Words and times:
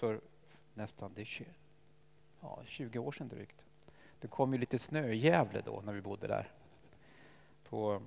för 0.00 0.20
nästan 0.74 1.12
det 1.14 1.24
20, 1.24 1.46
ja, 2.40 2.58
20 2.64 2.98
år 2.98 3.12
sedan 3.12 3.28
drygt. 3.28 3.64
Det 4.20 4.28
kom 4.28 4.52
ju 4.52 4.58
lite 4.58 4.78
snö 4.78 5.08
i 5.08 5.16
Gävle 5.16 5.62
då 5.64 5.82
när 5.84 5.92
vi 5.92 6.00
bodde 6.00 6.26
där. 6.26 6.50
På 7.68 8.02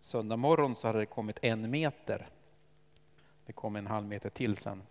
söndag 0.00 0.36
morgon 0.36 0.74
så 0.74 0.86
hade 0.86 0.98
det 0.98 1.06
kommit 1.06 1.38
en 1.42 1.70
meter. 1.70 2.28
Det 3.46 3.52
kom 3.52 3.76
en 3.76 3.86
halv 3.86 4.06
meter 4.06 4.30
till 4.30 4.56
sen. 4.56 4.82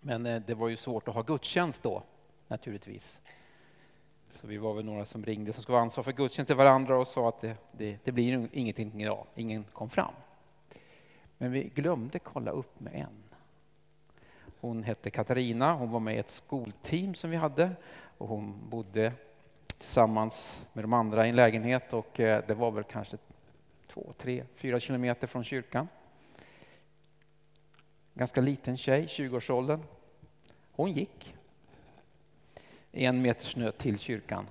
Men 0.00 0.26
eh, 0.26 0.42
det 0.46 0.54
var 0.54 0.68
ju 0.68 0.76
svårt 0.76 1.08
att 1.08 1.14
ha 1.14 1.22
gudstjänst 1.22 1.82
då 1.82 2.02
naturligtvis. 2.48 3.20
Så 4.30 4.46
vi 4.46 4.56
var 4.56 4.74
väl 4.74 4.84
några 4.84 5.04
som 5.04 5.24
ringde 5.24 5.52
som 5.52 5.62
skulle 5.62 5.74
vara 5.74 5.82
ansvar 5.82 6.04
för 6.04 6.12
gudstjänst 6.12 6.46
till 6.46 6.56
varandra 6.56 6.98
och 6.98 7.08
sa 7.08 7.28
att 7.28 7.40
det, 7.40 7.56
det, 7.72 7.98
det 8.04 8.12
blir 8.12 8.48
ingenting 8.52 9.02
idag. 9.02 9.26
Ingen 9.34 9.64
kom 9.64 9.90
fram. 9.90 10.14
Men 11.38 11.52
vi 11.52 11.62
glömde 11.62 12.18
kolla 12.18 12.50
upp 12.50 12.80
med 12.80 12.94
en. 12.94 13.25
Hon 14.60 14.82
hette 14.82 15.10
Katarina, 15.10 15.74
hon 15.74 15.90
var 15.90 16.00
med 16.00 16.14
i 16.14 16.18
ett 16.18 16.30
skolteam 16.30 17.14
som 17.14 17.30
vi 17.30 17.36
hade 17.36 17.70
och 18.18 18.28
hon 18.28 18.68
bodde 18.68 19.12
tillsammans 19.78 20.66
med 20.72 20.84
de 20.84 20.92
andra 20.92 21.26
i 21.26 21.28
en 21.28 21.36
lägenhet 21.36 21.92
och 21.92 22.20
eh, 22.20 22.44
det 22.46 22.54
var 22.54 22.70
väl 22.70 22.84
kanske 22.84 23.16
två, 23.86 24.12
tre, 24.18 24.44
fyra 24.54 24.80
kilometer 24.80 25.26
från 25.26 25.44
kyrkan. 25.44 25.88
Ganska 28.14 28.40
liten 28.40 28.76
tjej, 28.76 29.06
20-årsåldern. 29.06 29.82
Hon 30.72 30.92
gick 30.92 31.34
en 32.92 33.22
meter 33.22 33.46
snö 33.46 33.72
till 33.72 33.98
kyrkan 33.98 34.46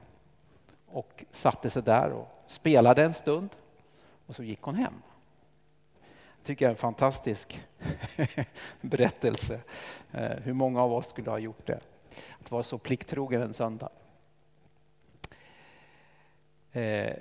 och 0.85 1.25
satte 1.31 1.69
sig 1.69 1.83
där 1.83 2.11
och 2.11 2.27
spelade 2.47 3.03
en 3.03 3.13
stund 3.13 3.49
och 4.25 4.35
så 4.35 4.43
gick 4.43 4.61
hon 4.61 4.75
hem. 4.75 4.93
Det 6.45 6.47
tycker 6.47 6.65
jag 6.65 6.69
är 6.69 6.73
en 6.73 6.77
fantastisk 6.77 7.59
berättelse. 8.81 9.59
Eh, 10.11 10.31
hur 10.43 10.53
många 10.53 10.83
av 10.83 10.93
oss 10.93 11.09
skulle 11.09 11.29
ha 11.29 11.39
gjort 11.39 11.67
det? 11.67 11.79
Att 12.41 12.51
vara 12.51 12.63
så 12.63 12.77
plikttrogen 12.77 13.41
en 13.41 13.53
söndag. 13.53 13.89
Eh, 16.71 17.13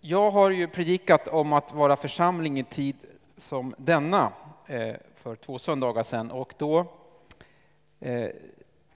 jag 0.00 0.30
har 0.30 0.50
ju 0.50 0.68
predikat 0.68 1.28
om 1.28 1.52
att 1.52 1.72
vara 1.72 1.96
församling 1.96 2.58
i 2.58 2.64
tid 2.64 2.96
som 3.36 3.74
denna 3.78 4.32
eh, 4.66 4.94
för 5.14 5.36
två 5.36 5.58
söndagar 5.58 6.02
sedan 6.02 6.30
och 6.30 6.54
då 6.58 6.86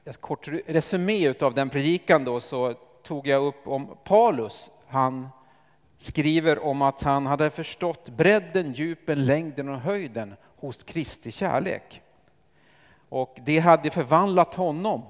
ett 0.04 0.20
kort 0.20 0.48
resumé 0.66 1.34
av 1.40 1.54
den 1.54 1.70
predikan 1.70 2.24
då 2.24 2.40
så 2.40 2.74
tog 3.02 3.26
jag 3.26 3.44
upp 3.44 3.68
om 3.68 3.96
Paulus. 4.04 4.70
Han 4.86 5.28
skriver 5.98 6.64
om 6.64 6.82
att 6.82 7.02
han 7.02 7.26
hade 7.26 7.50
förstått 7.50 8.08
bredden, 8.08 8.72
djupen, 8.72 9.26
längden 9.26 9.68
och 9.68 9.80
höjden 9.80 10.34
hos 10.56 10.82
Kristi 10.82 11.30
kärlek. 11.30 12.02
Och 13.08 13.38
det 13.44 13.58
hade 13.58 13.90
förvandlat 13.90 14.54
honom 14.54 15.02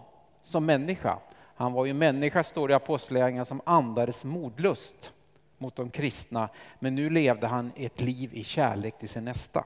som 0.43 0.67
människa. 0.67 1.19
Han 1.55 1.73
var 1.73 1.87
ju 1.87 1.95
människa, 1.95 2.43
står 2.43 2.69
det 2.69 2.73
i 2.73 2.75
Apostlagärningarna, 2.75 3.45
som 3.45 3.61
andades 3.65 4.25
modlust 4.25 5.13
mot 5.59 5.77
de 5.77 5.91
kristna, 5.91 6.49
men 6.79 6.95
nu 6.95 7.11
levde 7.11 7.47
han 7.47 7.73
ett 7.77 8.01
liv 8.01 8.31
i 8.35 8.45
kärlek 8.45 8.99
till 8.99 9.09
sin 9.09 9.25
nästa. 9.25 9.65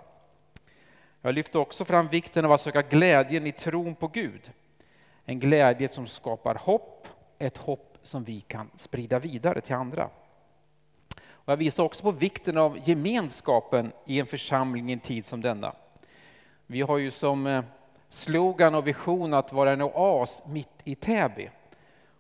Jag 1.22 1.34
lyfte 1.34 1.58
också 1.58 1.84
fram 1.84 2.08
vikten 2.08 2.44
av 2.44 2.52
att 2.52 2.60
söka 2.60 2.82
glädjen 2.82 3.46
i 3.46 3.52
tron 3.52 3.94
på 3.94 4.08
Gud. 4.08 4.50
En 5.24 5.40
glädje 5.40 5.88
som 5.88 6.06
skapar 6.06 6.54
hopp, 6.54 7.08
ett 7.38 7.56
hopp 7.56 7.98
som 8.02 8.24
vi 8.24 8.40
kan 8.40 8.70
sprida 8.76 9.18
vidare 9.18 9.60
till 9.60 9.74
andra. 9.74 10.10
Och 11.44 11.52
jag 11.52 11.56
visar 11.56 11.82
också 11.82 12.02
på 12.02 12.10
vikten 12.10 12.58
av 12.58 12.78
gemenskapen 12.88 13.92
i 14.06 14.20
en 14.20 14.26
församling 14.26 14.90
i 14.90 14.92
en 14.92 15.00
tid 15.00 15.26
som 15.26 15.40
denna. 15.40 15.72
Vi 16.66 16.80
har 16.80 16.98
ju 16.98 17.10
som 17.10 17.46
eh, 17.46 17.64
slogan 18.08 18.74
och 18.74 18.86
vision 18.86 19.34
att 19.34 19.52
vara 19.52 19.72
en 19.72 19.82
oas 19.82 20.42
mitt 20.46 20.68
i 20.84 20.94
Täby. 20.94 21.50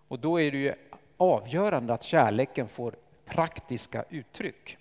Och 0.08 0.18
då 0.18 0.40
är 0.40 0.50
det 0.50 0.58
ju 0.58 0.74
avgörande 1.16 1.94
att 1.94 2.02
kärleken 2.02 2.68
får 2.68 2.94
praktiska 3.24 4.04
uttryck. 4.10 4.78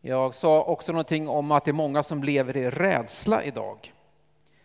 Jag 0.00 0.34
sa 0.34 0.62
också 0.62 0.92
någonting 0.92 1.28
om 1.28 1.52
att 1.52 1.64
det 1.64 1.70
är 1.70 1.72
många 1.72 2.02
som 2.02 2.24
lever 2.24 2.56
i 2.56 2.70
rädsla 2.70 3.42
idag. 3.42 3.94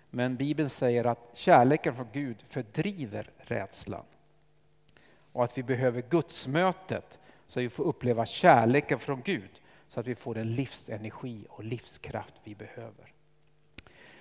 Men 0.10 0.36
Bibeln 0.36 0.70
säger 0.70 1.06
att 1.06 1.30
kärleken 1.34 1.96
från 1.96 2.08
Gud 2.12 2.38
fördriver 2.46 3.30
rädslan. 3.38 4.06
Och 5.34 5.44
att 5.44 5.58
vi 5.58 5.64
behöver 5.64 6.02
gudsmötet 6.02 7.20
så 7.48 7.60
att 7.60 7.64
vi 7.64 7.70
får 7.70 7.84
uppleva 7.84 8.26
kärleken 8.26 9.00
från 9.00 9.22
Gud 9.22 9.62
så 9.88 10.00
att 10.00 10.08
vi 10.08 10.16
får 10.16 10.36
den 10.36 10.52
livsenergi 10.52 11.46
och 11.50 11.64
livskraft 11.64 12.36
vi 12.44 12.56
behöver. 12.56 13.14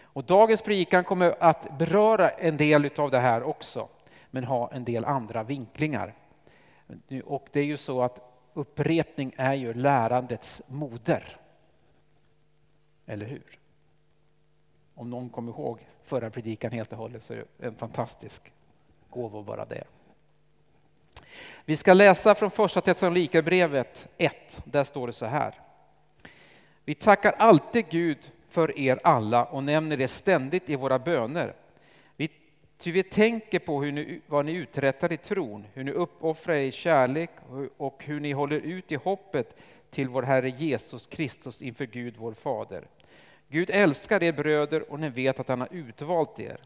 Och 0.03 0.25
dagens 0.25 0.63
predikan 0.63 1.05
kommer 1.05 1.35
att 1.41 1.79
beröra 1.79 2.31
en 2.31 2.57
del 2.57 2.91
av 2.97 3.11
det 3.11 3.19
här 3.19 3.43
också, 3.43 3.89
men 4.31 4.45
ha 4.45 4.73
en 4.73 4.85
del 4.85 5.05
andra 5.05 5.43
vinklingar. 5.43 6.15
Och 7.25 7.49
det 7.53 7.61
är 7.61 7.65
ju 7.65 7.77
så 7.77 8.03
att 8.03 8.21
upprepning 8.55 9.35
är 9.37 9.55
ju 9.55 9.75
lärandets 9.75 10.63
moder. 10.67 11.37
Eller 13.07 13.27
hur? 13.27 13.59
Om 14.95 15.11
någon 15.11 15.29
kommer 15.29 15.53
ihåg 15.53 15.87
förra 16.03 16.31
predikan 16.31 16.73
helt 16.73 16.93
och 16.93 16.99
hållet 16.99 17.23
så 17.23 17.33
är 17.33 17.45
det 17.57 17.67
en 17.67 17.75
fantastisk 17.75 18.53
gåva 19.11 19.43
bara 19.43 19.65
det. 19.65 19.85
Vi 21.65 21.77
ska 21.77 21.95
läsa 21.95 22.35
från 22.35 22.51
första 22.51 22.81
Thessalonikerbrevet 22.81 24.09
1. 24.19 24.61
Där 24.65 24.85
står 24.85 25.07
det 25.07 25.13
så 25.13 25.27
här. 25.27 25.55
Vi 26.85 26.95
tackar 26.95 27.33
alltid 27.33 27.89
Gud 27.91 28.19
för 28.49 28.79
er 28.79 28.99
alla 29.05 29.45
och 29.45 29.65
nämner 29.65 29.97
det 29.97 30.09
ständigt 30.09 30.71
i 30.71 30.77
våra 30.77 30.99
böner. 30.99 31.55
Vi, 32.17 32.31
ty 32.79 32.93
vi 32.93 33.03
tänker 33.03 33.59
på 33.59 33.83
hur 33.83 33.93
ni, 33.93 34.21
vad 34.27 34.45
ni 34.45 34.53
uträttar 34.53 35.13
i 35.13 35.17
tron, 35.17 35.65
hur 35.75 35.85
ni 35.85 35.91
uppoffrar 35.91 36.55
er 36.55 36.65
i 36.65 36.73
kärlek 36.73 37.31
och 37.77 38.05
hur 38.05 38.21
ni 38.21 38.33
håller 38.33 38.61
ut 38.61 38.93
i 38.93 38.95
hoppet 38.95 39.57
till 39.91 40.09
vår 40.09 40.23
Herre 40.23 40.49
Jesus 40.49 41.07
Kristus 41.07 41.63
inför 41.63 41.87
Gud 41.87 42.15
vår 42.17 42.33
Fader. 42.33 42.87
Gud 43.49 43.71
älskar 43.71 44.23
er 44.23 44.33
bröder 44.33 44.93
och 44.93 45.01
ni 45.01 45.09
vet 45.09 45.41
att 45.41 45.49
han 45.49 45.61
har 45.61 45.69
utvalt 45.73 46.41
er. 46.41 46.61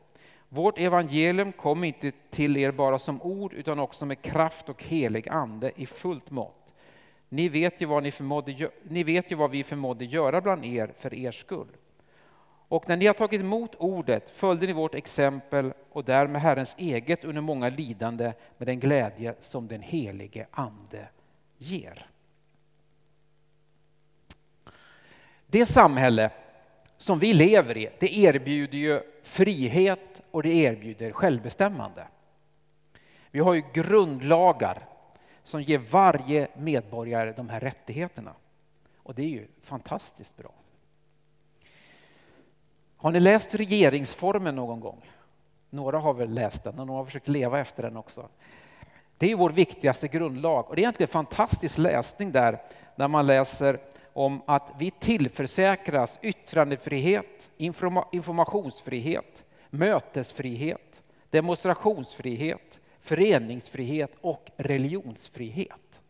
Vårt 0.53 0.79
evangelium 0.79 1.53
kom 1.53 1.85
inte 1.85 2.13
till 2.31 2.57
er 2.57 2.71
bara 2.71 2.99
som 2.99 3.23
ord 3.23 3.53
utan 3.53 3.79
också 3.79 4.07
med 4.07 4.23
kraft 4.23 4.69
och 4.69 4.83
helig 4.83 5.29
ande 5.29 5.73
i 5.77 5.87
fullt 5.87 6.31
mått. 6.31 6.75
Ni 7.29 7.49
vet 7.49 7.81
ju 7.81 7.87
vad, 7.87 8.03
ni 8.03 8.11
förmådde, 8.11 8.71
ni 8.83 9.03
vet 9.03 9.31
ju 9.31 9.35
vad 9.35 9.51
vi 9.51 9.65
förmådde 9.65 10.05
göra 10.05 10.41
bland 10.41 10.65
er 10.65 10.93
för 10.99 11.15
er 11.15 11.33
skull. 11.33 11.77
Och 12.69 12.89
när 12.89 12.97
ni 12.97 13.07
har 13.07 13.15
tagit 13.15 13.41
emot 13.41 13.75
ordet 13.75 14.31
följde 14.31 14.67
ni 14.67 14.73
vårt 14.73 14.95
exempel 14.95 15.73
och 15.91 16.05
därmed 16.05 16.43
Herrens 16.43 16.75
eget 16.79 17.25
under 17.25 17.43
många 17.43 17.69
lidande 17.69 18.33
med 18.59 18.69
den 18.69 18.81
glädje 18.81 19.35
som 19.41 19.69
den 19.69 19.83
helige 19.83 20.47
Ande 20.51 21.09
ger. 21.59 22.07
Det 25.47 25.67
samhälle 25.67 26.31
som 27.01 27.19
vi 27.19 27.33
lever 27.33 27.77
i, 27.77 27.91
det 27.99 28.19
erbjuder 28.19 28.79
ju 28.79 29.03
frihet 29.23 30.23
och 30.31 30.43
det 30.43 30.55
erbjuder 30.55 31.13
självbestämmande. 31.13 32.07
Vi 33.31 33.41
har 33.41 33.55
ju 33.55 33.63
grundlagar 33.73 34.89
som 35.43 35.63
ger 35.63 35.79
varje 35.79 36.49
medborgare 36.57 37.33
de 37.33 37.49
här 37.49 37.61
rättigheterna. 37.61 38.35
Och 38.97 39.15
det 39.15 39.23
är 39.23 39.29
ju 39.29 39.47
fantastiskt 39.63 40.37
bra. 40.37 40.53
Har 42.97 43.11
ni 43.11 43.21
läst 43.21 43.55
regeringsformen 43.55 44.57
någon 44.57 44.81
gång? 44.81 45.11
Några 45.71 45.99
har 45.99 46.15
väl 46.15 46.35
läst 46.35 46.65
den 46.65 46.79
och 46.79 46.87
några 46.87 47.01
har 47.01 47.05
försökt 47.05 47.29
leva 47.29 47.61
efter 47.61 47.83
den 47.83 47.97
också. 47.97 48.29
Det 49.19 49.31
är 49.31 49.37
vår 49.37 49.51
viktigaste 49.51 50.09
grundlag 50.09 50.69
och 50.69 50.77
det 50.77 50.81
är 50.81 50.83
egentligen 50.83 51.09
fantastisk 51.09 51.79
läsning 51.79 52.33
där 52.33 52.63
när 52.97 53.09
man 53.09 53.27
läser 53.27 53.81
om 54.13 54.43
att 54.47 54.73
vi 54.79 54.91
tillförsäkras 54.91 56.19
yttrandefrihet, 56.23 57.51
informationsfrihet, 58.13 59.45
mötesfrihet, 59.71 61.03
demonstrationsfrihet, 61.31 62.81
föreningsfrihet 63.01 64.13
och 64.21 64.51
religionsfrihet. 64.57 66.01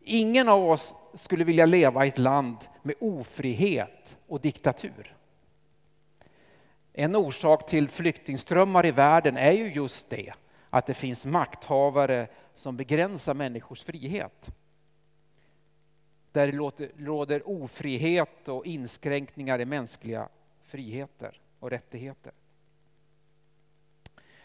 Ingen 0.00 0.48
av 0.48 0.70
oss 0.70 0.94
skulle 1.14 1.44
vilja 1.44 1.66
leva 1.66 2.04
i 2.04 2.08
ett 2.08 2.18
land 2.18 2.56
med 2.82 2.94
ofrihet 3.00 4.16
och 4.26 4.40
diktatur. 4.40 5.16
En 6.92 7.16
orsak 7.16 7.66
till 7.66 7.88
flyktingströmmar 7.88 8.86
i 8.86 8.90
världen 8.90 9.36
är 9.36 9.52
ju 9.52 9.72
just 9.72 10.10
det, 10.10 10.32
att 10.70 10.86
det 10.86 10.94
finns 10.94 11.26
makthavare 11.26 12.26
som 12.54 12.76
begränsar 12.76 13.34
människors 13.34 13.82
frihet 13.82 14.50
där 16.36 16.52
det 16.76 16.90
råder 17.04 17.48
ofrihet 17.48 18.48
och 18.48 18.66
inskränkningar 18.66 19.60
i 19.60 19.64
mänskliga 19.64 20.28
friheter 20.64 21.40
och 21.60 21.70
rättigheter. 21.70 22.32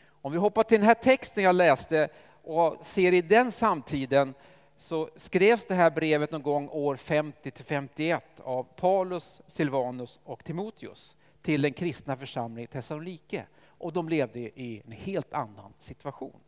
Om 0.05 0.31
vi 0.31 0.37
hoppar 0.37 0.63
till 0.63 0.79
den 0.79 0.87
här 0.87 0.93
texten 0.93 1.43
jag 1.43 1.55
läste 1.55 2.09
och 2.43 2.85
ser 2.85 3.13
i 3.13 3.21
den 3.21 3.51
samtiden 3.51 4.33
så 4.77 5.09
skrevs 5.15 5.65
det 5.65 5.75
här 5.75 5.91
brevet 5.91 6.31
någon 6.31 6.41
gång 6.41 6.69
år 6.69 6.95
50-51 6.95 8.21
av 8.43 8.63
Paulus, 8.63 9.41
Silvanus 9.47 10.19
och 10.23 10.43
Timoteus 10.43 11.17
till 11.41 11.61
den 11.61 11.73
kristna 11.73 12.17
församlingen 12.17 12.69
i 12.69 12.73
Thessalonike. 12.73 13.45
Och 13.65 13.93
de 13.93 14.09
levde 14.09 14.39
i 14.39 14.81
en 14.85 14.91
helt 14.91 15.33
annan 15.33 15.73
situation. 15.79 16.39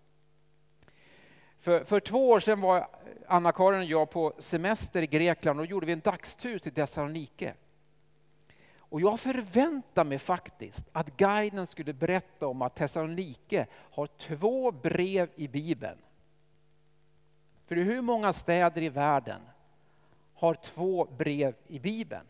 För, 1.64 1.84
för 1.84 2.00
två 2.00 2.30
år 2.30 2.40
sedan 2.40 2.62
var 2.62 2.88
Anna-Karin 3.28 3.80
och 3.80 3.86
jag 3.86 4.10
på 4.10 4.34
semester 4.40 5.02
i 5.02 5.08
Grekland 5.08 5.60
och 5.60 5.66
gjorde 5.66 5.86
vi 5.86 5.94
en 5.94 6.00
dagstur 6.00 6.60
till 6.60 6.72
Thessalonike. 6.72 7.54
Och 8.78 9.02
jag 9.02 9.20
förväntade 9.20 10.10
mig 10.10 10.20
faktiskt 10.20 10.86
att 10.92 11.18
guiden 11.18 11.68
skulle 11.68 11.94
berätta 11.94 12.48
om 12.48 12.62
att 12.62 12.76
Thessalonike 12.76 13.68
har 13.74 14.08
två 14.08 14.72
brev 14.72 15.30
i 15.36 15.48
Bibeln. 15.48 15.98
För 17.66 17.76
hur 17.76 18.02
många 18.02 18.34
städer 18.34 18.82
i 18.82 18.90
världen 18.90 19.42
har 20.34 20.54
två 20.54 21.06
brev 21.18 21.56
i 21.68 21.80
Bibeln? 21.80 22.26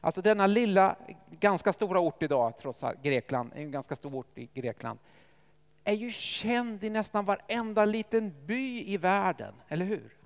Alltså 0.00 0.22
denna 0.22 0.46
lilla, 0.46 0.96
ganska 1.30 1.72
stora 1.72 2.00
ort 2.00 2.22
idag, 2.22 2.58
trots 2.58 2.84
att 2.84 3.02
Grekland 3.02 3.52
är 3.54 3.60
en 3.60 3.70
ganska 3.70 3.96
stor 3.96 4.14
ort 4.14 4.38
i 4.38 4.48
Grekland, 4.54 4.98
är 5.84 5.94
ju 5.94 6.10
känd 6.10 6.84
i 6.84 6.90
nästan 6.90 7.24
varenda 7.24 7.84
liten 7.84 8.46
by 8.46 8.84
i 8.86 8.96
världen, 8.96 9.54
eller 9.68 9.84
hur? 9.84 10.16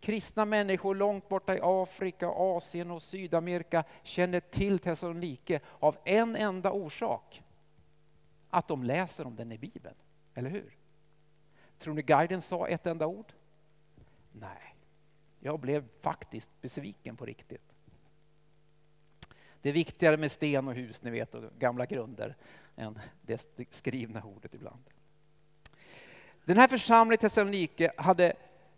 Kristna 0.00 0.44
människor 0.44 0.94
långt 0.94 1.28
borta 1.28 1.56
i 1.56 1.60
Afrika, 1.62 2.28
Asien 2.28 2.90
och 2.90 3.02
Sydamerika 3.02 3.84
känner 4.02 4.40
till 4.40 4.78
Thessalonike 4.78 5.60
av 5.78 5.96
en 6.04 6.36
enda 6.36 6.72
orsak. 6.72 7.42
Att 8.50 8.68
de 8.68 8.84
läser 8.84 9.26
om 9.26 9.36
den 9.36 9.52
i 9.52 9.58
Bibeln, 9.58 9.96
eller 10.34 10.50
hur? 10.50 10.76
Tror 11.78 11.94
ni 11.94 12.02
guiden 12.02 12.40
sa 12.40 12.68
ett 12.68 12.86
enda 12.86 13.06
ord? 13.06 13.32
Nej, 14.32 14.74
jag 15.40 15.60
blev 15.60 15.88
faktiskt 16.00 16.50
besviken 16.60 17.16
på 17.16 17.26
riktigt. 17.26 17.74
Det 19.62 19.68
är 19.68 19.72
viktigare 19.72 20.16
med 20.16 20.32
sten 20.32 20.68
och 20.68 20.74
hus, 20.74 21.02
ni 21.02 21.10
vet, 21.10 21.34
och 21.34 21.42
gamla 21.58 21.86
grunder 21.86 22.36
än 22.78 22.98
det 23.22 23.50
skrivna 23.70 24.22
ordet 24.22 24.54
ibland. 24.54 24.82
Den 26.44 26.56
här 26.56 26.68
församlingen 26.68 27.14
i 27.14 27.16
Thessalonike 27.20 27.92
hade 27.96 28.32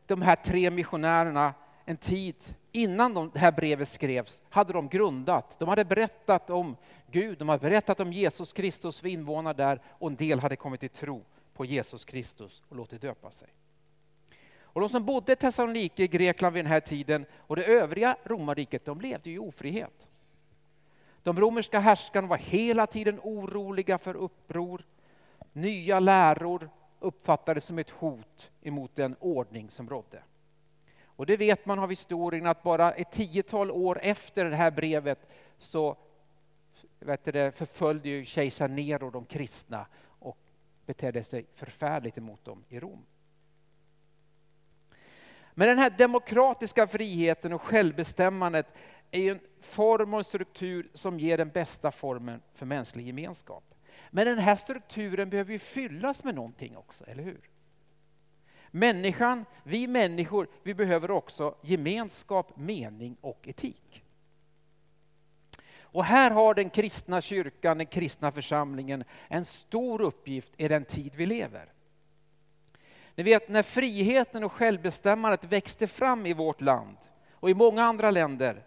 de 0.07 0.23
här 0.23 0.37
tre 0.37 0.71
missionärerna 0.71 1.55
en 1.85 1.97
tid 1.97 2.37
innan 2.73 3.15
de, 3.15 3.31
det 3.31 3.39
här 3.39 3.53
brevet 3.53 3.89
skrevs, 3.89 4.43
hade 4.49 4.73
de 4.73 4.89
grundat. 4.89 5.59
De 5.59 5.69
hade 5.69 5.85
berättat 5.85 6.51
om 6.51 6.77
Gud, 7.11 7.39
de 7.39 7.49
hade 7.49 7.61
berättat 7.61 8.01
om 8.01 8.13
Jesus 8.13 8.53
Kristus 8.53 9.01
för 9.01 9.09
invånare 9.09 9.55
där 9.55 9.83
och 9.87 10.11
en 10.11 10.17
del 10.17 10.41
hade 10.41 10.57
kommit 10.57 10.81
till 10.81 10.89
tro 10.89 11.25
på 11.55 11.65
Jesus 11.65 12.05
Kristus 12.05 12.63
och 12.69 12.77
låtit 12.77 13.01
döpa 13.01 13.31
sig. 13.31 13.49
Och 14.73 14.81
de 14.81 14.89
som 14.89 15.05
bodde 15.05 15.33
i 15.33 15.37
Thessalonike, 15.37 16.03
i 16.03 16.07
Grekland 16.07 16.55
vid 16.55 16.65
den 16.65 16.73
här 16.73 16.81
tiden 16.81 17.27
och 17.37 17.57
det 17.57 17.65
övriga 17.65 18.17
romarriket, 18.25 18.85
de 18.85 19.01
levde 19.01 19.31
i 19.31 19.39
ofrihet. 19.39 20.10
De 21.23 21.41
romerska 21.41 21.81
härskarna 21.81 22.29
var 22.29 22.37
hela 22.37 22.87
tiden 22.87 23.21
oroliga 23.23 23.99
för 23.99 24.17
uppror. 24.17 24.85
Nya 25.53 25.99
läror 25.99 26.71
uppfattades 27.01 27.65
som 27.65 27.79
ett 27.79 27.91
hot 27.91 28.51
emot 28.63 28.95
den 28.95 29.17
ordning 29.21 29.71
som 29.71 29.89
rådde. 29.89 30.23
Och 31.05 31.27
det 31.27 31.37
vet 31.37 31.67
man 31.67 31.79
av 31.79 31.91
historien 31.91 32.47
att 32.47 32.63
bara 32.63 32.93
ett 32.93 33.11
tiotal 33.11 33.71
år 33.71 33.99
efter 34.03 34.45
det 34.45 34.57
här 34.57 34.71
brevet 34.71 35.29
så 35.59 35.97
vet 36.99 37.25
det, 37.25 37.57
förföljde 37.57 38.09
ju 38.09 38.25
kejsar 38.25 38.69
Nero 38.69 39.11
de 39.11 39.25
kristna 39.25 39.87
och 40.07 40.39
betedde 40.87 41.25
sig 41.25 41.47
förfärligt 41.55 42.19
emot 42.19 42.45
dem 42.45 42.65
i 42.69 42.81
Rom. 42.81 43.07
Men 45.55 45.69
den 45.69 45.79
här 45.79 45.91
demokratiska 45.91 46.87
friheten 46.87 47.53
och 47.53 47.63
självbestämmandet 47.63 48.67
är 49.11 49.31
en 49.31 49.41
form 49.61 50.15
och 50.15 50.21
en 50.21 50.25
struktur 50.25 50.91
som 50.95 51.21
ger 51.21 51.39
den 51.39 51.51
bästa 51.51 51.91
formen 51.91 52.41
för 52.53 52.67
mänsklig 52.67 53.07
gemenskap. 53.07 53.75
Men 54.11 54.27
den 54.27 54.39
här 54.39 54.57
strukturen 54.57 55.31
behöver 55.31 55.53
ju 55.53 55.59
fyllas 55.59 56.25
med 56.25 56.35
någonting 56.35 56.77
också, 56.77 57.05
eller 57.05 57.23
hur? 57.23 57.51
Människan, 58.71 59.45
vi 59.65 59.87
människor, 59.87 60.49
vi 60.63 60.75
behöver 60.75 61.11
också 61.11 61.55
gemenskap, 61.63 62.57
mening 62.57 63.17
och 63.21 63.49
etik. 63.49 64.05
Och 65.93 66.05
här 66.05 66.31
har 66.31 66.55
den 66.55 66.71
kristna 66.71 67.21
kyrkan, 67.21 67.79
den 67.79 67.87
kristna 67.87 68.33
församlingen 68.33 69.05
en 69.29 69.45
stor 69.45 70.01
uppgift 70.01 70.53
i 70.57 70.69
den 70.69 70.85
tid 70.85 71.13
vi 71.15 71.27
lever. 71.27 71.73
Ni 73.15 73.23
vet 73.23 73.49
när 73.49 73.63
friheten 73.63 74.45
och 74.45 74.53
självbestämmandet 74.53 75.45
växte 75.45 75.87
fram 75.87 76.27
i 76.27 76.33
vårt 76.33 76.61
land 76.61 76.97
och 77.31 77.51
i 77.51 77.55
många 77.55 77.85
andra 77.85 78.11
länder 78.11 78.65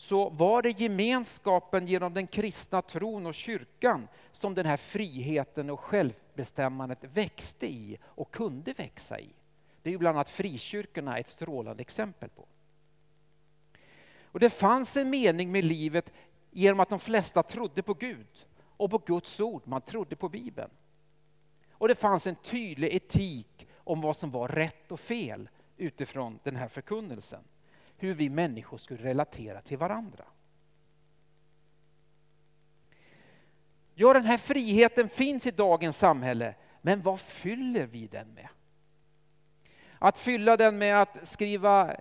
så 0.00 0.30
var 0.30 0.62
det 0.62 0.80
gemenskapen 0.80 1.86
genom 1.86 2.14
den 2.14 2.26
kristna 2.26 2.82
tron 2.82 3.26
och 3.26 3.34
kyrkan 3.34 4.08
som 4.32 4.54
den 4.54 4.66
här 4.66 4.76
friheten 4.76 5.70
och 5.70 5.80
självbestämmandet 5.80 6.98
växte 7.12 7.66
i 7.66 7.98
och 8.04 8.30
kunde 8.30 8.72
växa 8.72 9.20
i. 9.20 9.28
Det 9.82 9.90
är 9.90 9.92
ju 9.92 9.98
bland 9.98 10.16
annat 10.16 10.30
frikyrkorna 10.30 11.18
ett 11.18 11.28
strålande 11.28 11.80
exempel 11.80 12.28
på. 12.28 12.46
Och 14.24 14.40
det 14.40 14.50
fanns 14.50 14.96
en 14.96 15.10
mening 15.10 15.52
med 15.52 15.64
livet 15.64 16.12
genom 16.50 16.80
att 16.80 16.88
de 16.88 16.98
flesta 16.98 17.42
trodde 17.42 17.82
på 17.82 17.94
Gud 17.94 18.46
och 18.76 18.90
på 18.90 18.98
Guds 18.98 19.40
ord, 19.40 19.62
man 19.64 19.80
trodde 19.80 20.16
på 20.16 20.28
Bibeln. 20.28 20.70
Och 21.72 21.88
det 21.88 21.94
fanns 21.94 22.26
en 22.26 22.36
tydlig 22.36 22.94
etik 22.94 23.66
om 23.76 24.00
vad 24.00 24.16
som 24.16 24.30
var 24.30 24.48
rätt 24.48 24.92
och 24.92 25.00
fel 25.00 25.48
utifrån 25.76 26.38
den 26.42 26.56
här 26.56 26.68
förkunnelsen 26.68 27.44
hur 28.00 28.14
vi 28.14 28.28
människor 28.28 28.78
skulle 28.78 29.04
relatera 29.04 29.60
till 29.60 29.78
varandra. 29.78 30.24
Ja, 33.94 34.12
den 34.12 34.24
här 34.24 34.38
friheten 34.38 35.08
finns 35.08 35.46
i 35.46 35.50
dagens 35.50 35.98
samhälle, 35.98 36.54
men 36.82 37.00
vad 37.00 37.20
fyller 37.20 37.86
vi 37.86 38.06
den 38.06 38.34
med? 38.34 38.48
Att 39.98 40.18
fylla 40.18 40.56
den 40.56 40.78
med 40.78 41.02
att 41.02 41.28
skriva 41.28 41.96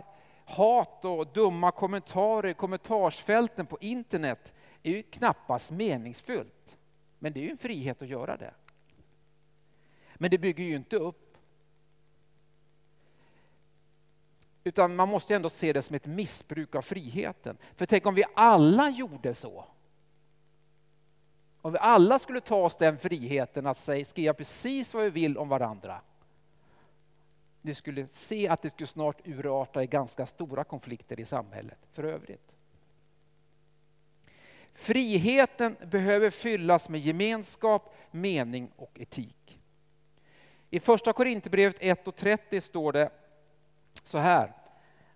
hat 0.45 1.05
och 1.05 1.33
dumma 1.33 1.71
kommentarer 1.71 2.49
i 2.49 2.53
kommentarsfälten 2.53 3.65
på 3.65 3.77
internet 3.81 4.53
är 4.83 4.91
ju 4.91 5.03
knappast 5.03 5.71
meningsfullt. 5.71 6.77
Men 7.19 7.33
det 7.33 7.39
är 7.39 7.43
ju 7.43 7.51
en 7.51 7.57
frihet 7.57 8.01
att 8.01 8.07
göra 8.07 8.37
det. 8.37 8.53
Men 10.15 10.31
det 10.31 10.37
bygger 10.37 10.63
ju 10.63 10.75
inte 10.75 10.95
upp 10.95 11.28
Utan 14.69 14.95
man 14.95 15.09
måste 15.09 15.35
ändå 15.35 15.49
se 15.49 15.73
det 15.73 15.81
som 15.81 15.95
ett 15.95 16.05
missbruk 16.05 16.75
av 16.75 16.81
friheten. 16.81 17.57
För 17.75 17.85
tänk 17.85 18.05
om 18.05 18.15
vi 18.15 18.23
alla 18.33 18.89
gjorde 18.89 19.33
så. 19.33 19.65
Om 21.61 21.71
vi 21.71 21.79
alla 21.79 22.19
skulle 22.19 22.41
ta 22.41 22.55
oss 22.55 22.75
den 22.75 22.97
friheten 22.97 23.67
att 23.67 23.77
säga, 23.77 24.05
skriva 24.05 24.33
precis 24.33 24.93
vad 24.93 25.03
vi 25.03 25.09
vill 25.09 25.37
om 25.37 25.49
varandra. 25.49 26.01
Ni 27.61 27.73
skulle 27.73 28.07
se 28.07 28.47
att 28.47 28.61
det 28.61 28.69
skulle 28.69 28.87
snart 28.87 29.27
urarta 29.27 29.83
i 29.83 29.87
ganska 29.87 30.25
stora 30.25 30.63
konflikter 30.63 31.19
i 31.19 31.25
samhället 31.25 31.79
för 31.91 32.03
övrigt. 32.03 32.51
Friheten 34.73 35.75
behöver 35.85 36.29
fyllas 36.29 36.89
med 36.89 36.99
gemenskap, 36.99 37.95
mening 38.11 38.71
och 38.75 38.99
etik. 38.99 39.59
I 40.69 40.79
första 40.79 41.13
Korinthierbrevet 41.13 41.77
1 41.79 42.07
och 42.07 42.15
30 42.15 42.61
står 42.61 42.91
det 42.91 43.09
så 44.03 44.17
här 44.17 44.58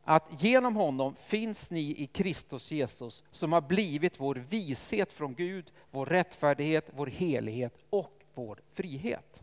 att 0.04 0.44
genom 0.44 0.76
honom 0.76 1.16
finns 1.16 1.70
ni 1.70 1.96
i 1.98 2.08
Kristus 2.08 2.72
Jesus 2.72 3.24
som 3.32 3.54
har 3.54 3.62
blivit 3.62 4.20
vår 4.20 4.36
vishet 4.36 5.14
från 5.14 5.36
Gud, 5.36 5.72
vår 5.92 6.06
rättfärdighet, 6.06 6.90
vår 6.96 7.08
helighet 7.08 7.78
och 7.90 8.24
vår 8.34 8.62
frihet. 8.74 9.42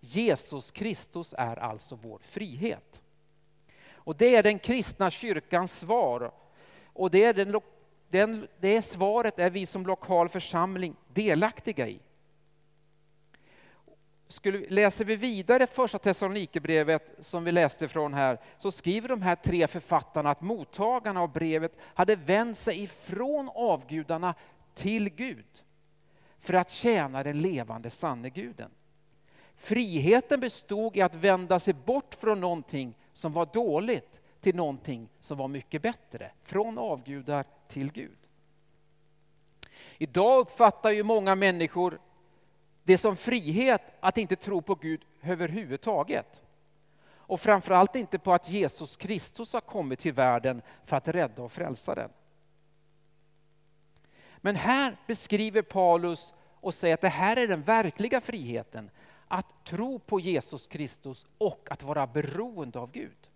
Jesus 0.00 0.70
Kristus 0.70 1.34
är 1.38 1.56
alltså 1.56 1.98
vår 2.02 2.18
frihet. 2.18 3.02
Och 3.92 4.16
det 4.16 4.36
är 4.36 4.42
den 4.42 4.58
kristna 4.58 5.10
kyrkans 5.10 5.78
svar. 5.78 6.32
Och 6.84 7.10
det, 7.10 7.24
är 7.24 7.34
den, 7.34 7.60
den, 8.08 8.46
det 8.60 8.82
svaret 8.82 9.38
är 9.38 9.50
vi 9.50 9.66
som 9.66 9.86
lokal 9.86 10.28
församling 10.28 10.96
delaktiga 11.14 11.88
i 11.88 12.00
skulle, 14.28 14.66
läser 14.68 15.04
vi 15.04 15.16
vidare 15.16 15.66
första 15.66 15.98
Thessalonikerbrevet 15.98 17.16
som 17.20 17.44
vi 17.44 17.52
läste 17.52 17.88
från 17.88 18.14
här, 18.14 18.38
så 18.58 18.70
skriver 18.70 19.08
de 19.08 19.22
här 19.22 19.36
tre 19.36 19.66
författarna 19.66 20.30
att 20.30 20.40
mottagarna 20.40 21.20
av 21.20 21.32
brevet 21.32 21.72
hade 21.80 22.16
vänt 22.16 22.58
sig 22.58 22.82
ifrån 22.82 23.50
avgudarna 23.54 24.34
till 24.74 25.08
Gud 25.08 25.62
för 26.38 26.54
att 26.54 26.70
tjäna 26.70 27.22
den 27.22 27.38
levande 27.40 27.90
sanne 27.90 28.30
guden. 28.30 28.70
Friheten 29.56 30.40
bestod 30.40 30.96
i 30.96 31.00
att 31.00 31.14
vända 31.14 31.60
sig 31.60 31.74
bort 31.74 32.14
från 32.14 32.40
någonting 32.40 32.94
som 33.12 33.32
var 33.32 33.48
dåligt 33.52 34.20
till 34.40 34.56
någonting 34.56 35.08
som 35.20 35.38
var 35.38 35.48
mycket 35.48 35.82
bättre, 35.82 36.30
från 36.42 36.78
avgudar 36.78 37.44
till 37.68 37.92
Gud. 37.92 38.18
Idag 39.98 40.38
uppfattar 40.38 40.90
ju 40.90 41.02
många 41.02 41.34
människor 41.34 41.98
det 42.86 42.98
som 42.98 43.16
frihet 43.16 43.82
att 44.00 44.18
inte 44.18 44.36
tro 44.36 44.62
på 44.62 44.74
Gud 44.74 45.04
överhuvudtaget. 45.22 46.42
Och 47.06 47.40
framförallt 47.40 47.96
inte 47.96 48.18
på 48.18 48.32
att 48.32 48.48
Jesus 48.48 48.96
Kristus 48.96 49.52
har 49.52 49.60
kommit 49.60 49.98
till 49.98 50.12
världen 50.12 50.62
för 50.84 50.96
att 50.96 51.08
rädda 51.08 51.42
och 51.42 51.52
frälsa 51.52 51.94
den. 51.94 52.10
Men 54.36 54.56
här 54.56 54.96
beskriver 55.06 55.62
Paulus 55.62 56.34
och 56.60 56.74
säger 56.74 56.94
att 56.94 57.00
det 57.00 57.08
här 57.08 57.36
är 57.36 57.48
den 57.48 57.62
verkliga 57.62 58.20
friheten. 58.20 58.90
Att 59.28 59.64
tro 59.64 59.98
på 59.98 60.20
Jesus 60.20 60.66
Kristus 60.66 61.26
och 61.38 61.68
att 61.70 61.82
vara 61.82 62.06
beroende 62.06 62.78
av 62.78 62.92
Gud. 62.92 63.28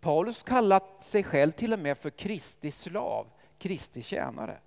Paulus 0.00 0.42
kallat 0.42 1.04
sig 1.04 1.24
själv 1.24 1.52
till 1.52 1.72
och 1.72 1.78
med 1.78 1.98
för 1.98 2.10
Kristi 2.10 2.70
slav, 2.70 3.26
Kristi 3.58 4.02
tjänare. 4.02 4.58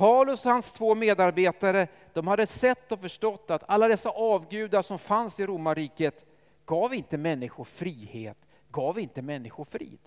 Paulus 0.00 0.46
och 0.46 0.52
hans 0.52 0.72
två 0.72 0.94
medarbetare 0.94 1.88
de 2.12 2.26
hade 2.26 2.46
sett 2.46 2.92
och 2.92 3.00
förstått 3.00 3.50
att 3.50 3.62
alla 3.68 3.88
dessa 3.88 4.10
avgudar 4.10 4.82
som 4.82 4.98
fanns 4.98 5.40
i 5.40 5.46
romarriket 5.46 6.26
gav 6.66 6.94
inte 6.94 7.18
människor 7.18 7.64
frihet, 7.64 8.36
gav 8.70 8.98
inte 8.98 9.22
människor 9.22 9.64
frid. 9.64 9.98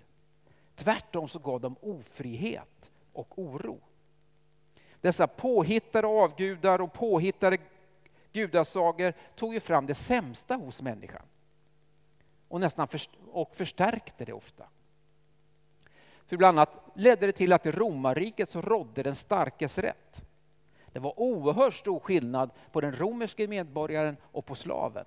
Tvärtom 0.76 1.28
så 1.28 1.40
gav 1.40 1.62
de 1.62 1.76
ofrihet 1.82 2.92
och 3.14 3.40
oro. 3.40 3.80
Dessa 5.02 5.28
påhittade 5.28 6.08
avgudar 6.08 6.82
och 6.82 6.94
påhittade 6.94 7.58
gudasagor 8.32 9.14
tog 9.36 9.54
ju 9.54 9.60
fram 9.60 9.86
det 9.86 9.96
sämsta 9.96 10.56
hos 10.56 10.82
människan 10.82 11.26
och 12.48 12.60
nästan 12.60 12.88
först 12.88 13.10
och 13.32 13.56
förstärkte 13.56 14.26
det 14.26 14.34
ofta. 14.34 14.64
För 16.28 16.38
bland 16.38 16.60
annat 16.60 16.92
ledde 16.96 17.26
det 17.26 17.32
till 17.32 17.54
att 17.54 17.66
i 17.66 17.72
romarriket 17.72 18.50
så 18.50 18.62
rådde 18.62 19.04
den 19.04 19.16
starkes 19.16 19.78
rätt. 19.78 20.24
Det 20.92 21.00
var 21.00 21.20
oerhört 21.20 21.74
stor 21.74 22.00
skillnad 22.00 22.50
på 22.72 22.82
den 22.82 22.96
romerske 22.96 23.48
medborgaren 23.48 24.18
och 24.24 24.46
på 24.46 24.56
slaven. 24.56 25.06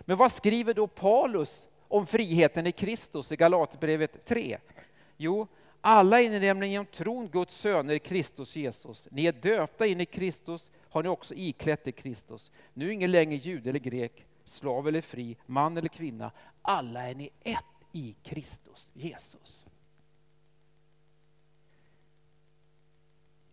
Men 0.00 0.16
vad 0.16 0.32
skriver 0.32 0.74
då 0.74 0.86
Paulus 0.86 1.68
om 1.88 2.06
friheten 2.06 2.66
i 2.66 2.72
Kristus 2.72 3.32
i 3.32 3.36
Galaterbrevet 3.36 4.26
3? 4.26 4.58
Jo, 5.16 5.46
alla 5.80 6.20
är 6.20 6.30
ni 6.30 6.40
nämligen 6.40 6.72
genom 6.72 6.86
tron 6.86 7.28
Guds 7.28 7.56
söner 7.56 7.94
i 7.94 7.98
Kristus 7.98 8.56
Jesus. 8.56 9.08
Ni 9.10 9.26
är 9.26 9.32
döpta 9.32 9.86
in 9.86 10.00
i 10.00 10.06
Kristus, 10.06 10.70
har 10.90 11.02
ni 11.02 11.08
också 11.08 11.34
iklätt 11.34 11.88
i 11.88 11.92
Kristus. 11.92 12.52
Nu 12.74 12.88
är 12.88 12.90
ingen 12.90 13.10
längre 13.10 13.36
jude 13.36 13.70
eller 13.70 13.78
grek, 13.80 14.26
slav 14.44 14.88
eller 14.88 15.00
fri, 15.00 15.36
man 15.46 15.76
eller 15.76 15.88
kvinna. 15.88 16.30
Alla 16.62 17.08
är 17.08 17.14
ni 17.14 17.30
ett 17.40 17.64
i 17.92 18.16
Kristus 18.22 18.90
Jesus. 18.94 19.66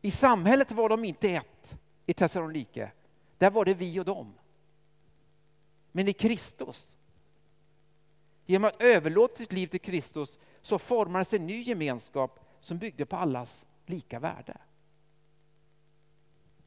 I 0.02 0.12
samhället 0.12 0.72
var 0.72 0.90
de 0.90 1.06
inte 1.06 1.30
ett 1.30 1.80
i 2.06 2.14
Thessalonike. 2.14 2.92
Där 3.38 3.52
var 3.52 3.66
det 3.66 3.74
vi 3.74 4.00
och 4.00 4.06
dem. 4.06 4.34
Men 5.92 6.08
i 6.08 6.14
Kristus, 6.14 6.98
genom 8.46 8.70
att 8.70 8.82
överlåta 8.82 9.36
sitt 9.36 9.52
liv 9.52 9.68
till 9.68 9.82
Kristus 9.82 10.40
så 10.62 10.80
formades 10.80 11.34
en 11.34 11.48
ny 11.48 11.62
gemenskap 11.62 12.40
som 12.60 12.78
byggde 12.78 13.06
på 13.06 13.16
allas 13.16 13.66
lika 13.86 14.20
värde. 14.20 14.58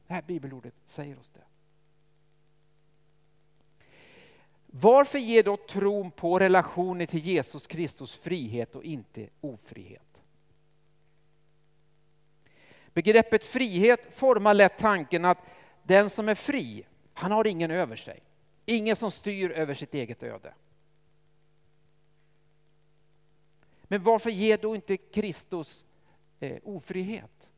Det 0.07 0.13
här 0.13 0.21
bibelordet 0.21 0.73
säger 0.85 1.19
oss 1.19 1.29
det. 1.33 1.43
Varför 4.75 5.19
ger 5.19 5.43
då 5.43 5.57
tron 5.57 6.11
på 6.11 6.39
relationen 6.39 7.07
till 7.07 7.19
Jesus 7.19 7.67
Kristus 7.67 8.15
frihet 8.15 8.75
och 8.75 8.83
inte 8.83 9.29
ofrihet? 9.41 10.21
Begreppet 12.93 13.45
frihet 13.45 14.17
formar 14.17 14.53
lätt 14.53 14.77
tanken 14.77 15.25
att 15.25 15.37
den 15.83 16.09
som 16.09 16.29
är 16.29 16.35
fri, 16.35 16.85
han 17.13 17.31
har 17.31 17.47
ingen 17.47 17.71
över 17.71 17.95
sig. 17.95 18.19
Ingen 18.65 18.95
som 18.95 19.11
styr 19.11 19.51
över 19.51 19.73
sitt 19.73 19.93
eget 19.93 20.23
öde. 20.23 20.53
Men 23.83 24.03
varför 24.03 24.29
ger 24.29 24.57
då 24.57 24.75
inte 24.75 24.97
Kristus 24.97 25.85
eh, 26.39 26.59
ofrihet? 26.63 27.51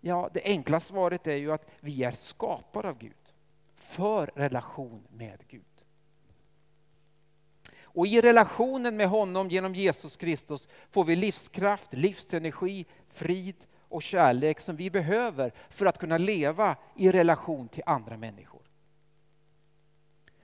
Ja, 0.00 0.30
det 0.34 0.42
enkla 0.44 0.80
svaret 0.80 1.26
är 1.26 1.36
ju 1.36 1.52
att 1.52 1.70
vi 1.80 2.04
är 2.04 2.12
skapade 2.12 2.88
av 2.88 2.98
Gud 2.98 3.34
för 3.74 4.30
relation 4.34 5.06
med 5.10 5.42
Gud. 5.48 5.75
Och 7.96 8.06
i 8.06 8.20
relationen 8.20 8.96
med 8.96 9.08
honom 9.08 9.50
genom 9.50 9.74
Jesus 9.74 10.16
Kristus 10.16 10.68
får 10.90 11.04
vi 11.04 11.16
livskraft, 11.16 11.92
livsenergi, 11.92 12.86
frid 13.08 13.66
och 13.88 14.02
kärlek 14.02 14.60
som 14.60 14.76
vi 14.76 14.90
behöver 14.90 15.52
för 15.70 15.86
att 15.86 15.98
kunna 15.98 16.18
leva 16.18 16.76
i 16.96 17.12
relation 17.12 17.68
till 17.68 17.82
andra 17.86 18.16
människor. 18.16 18.62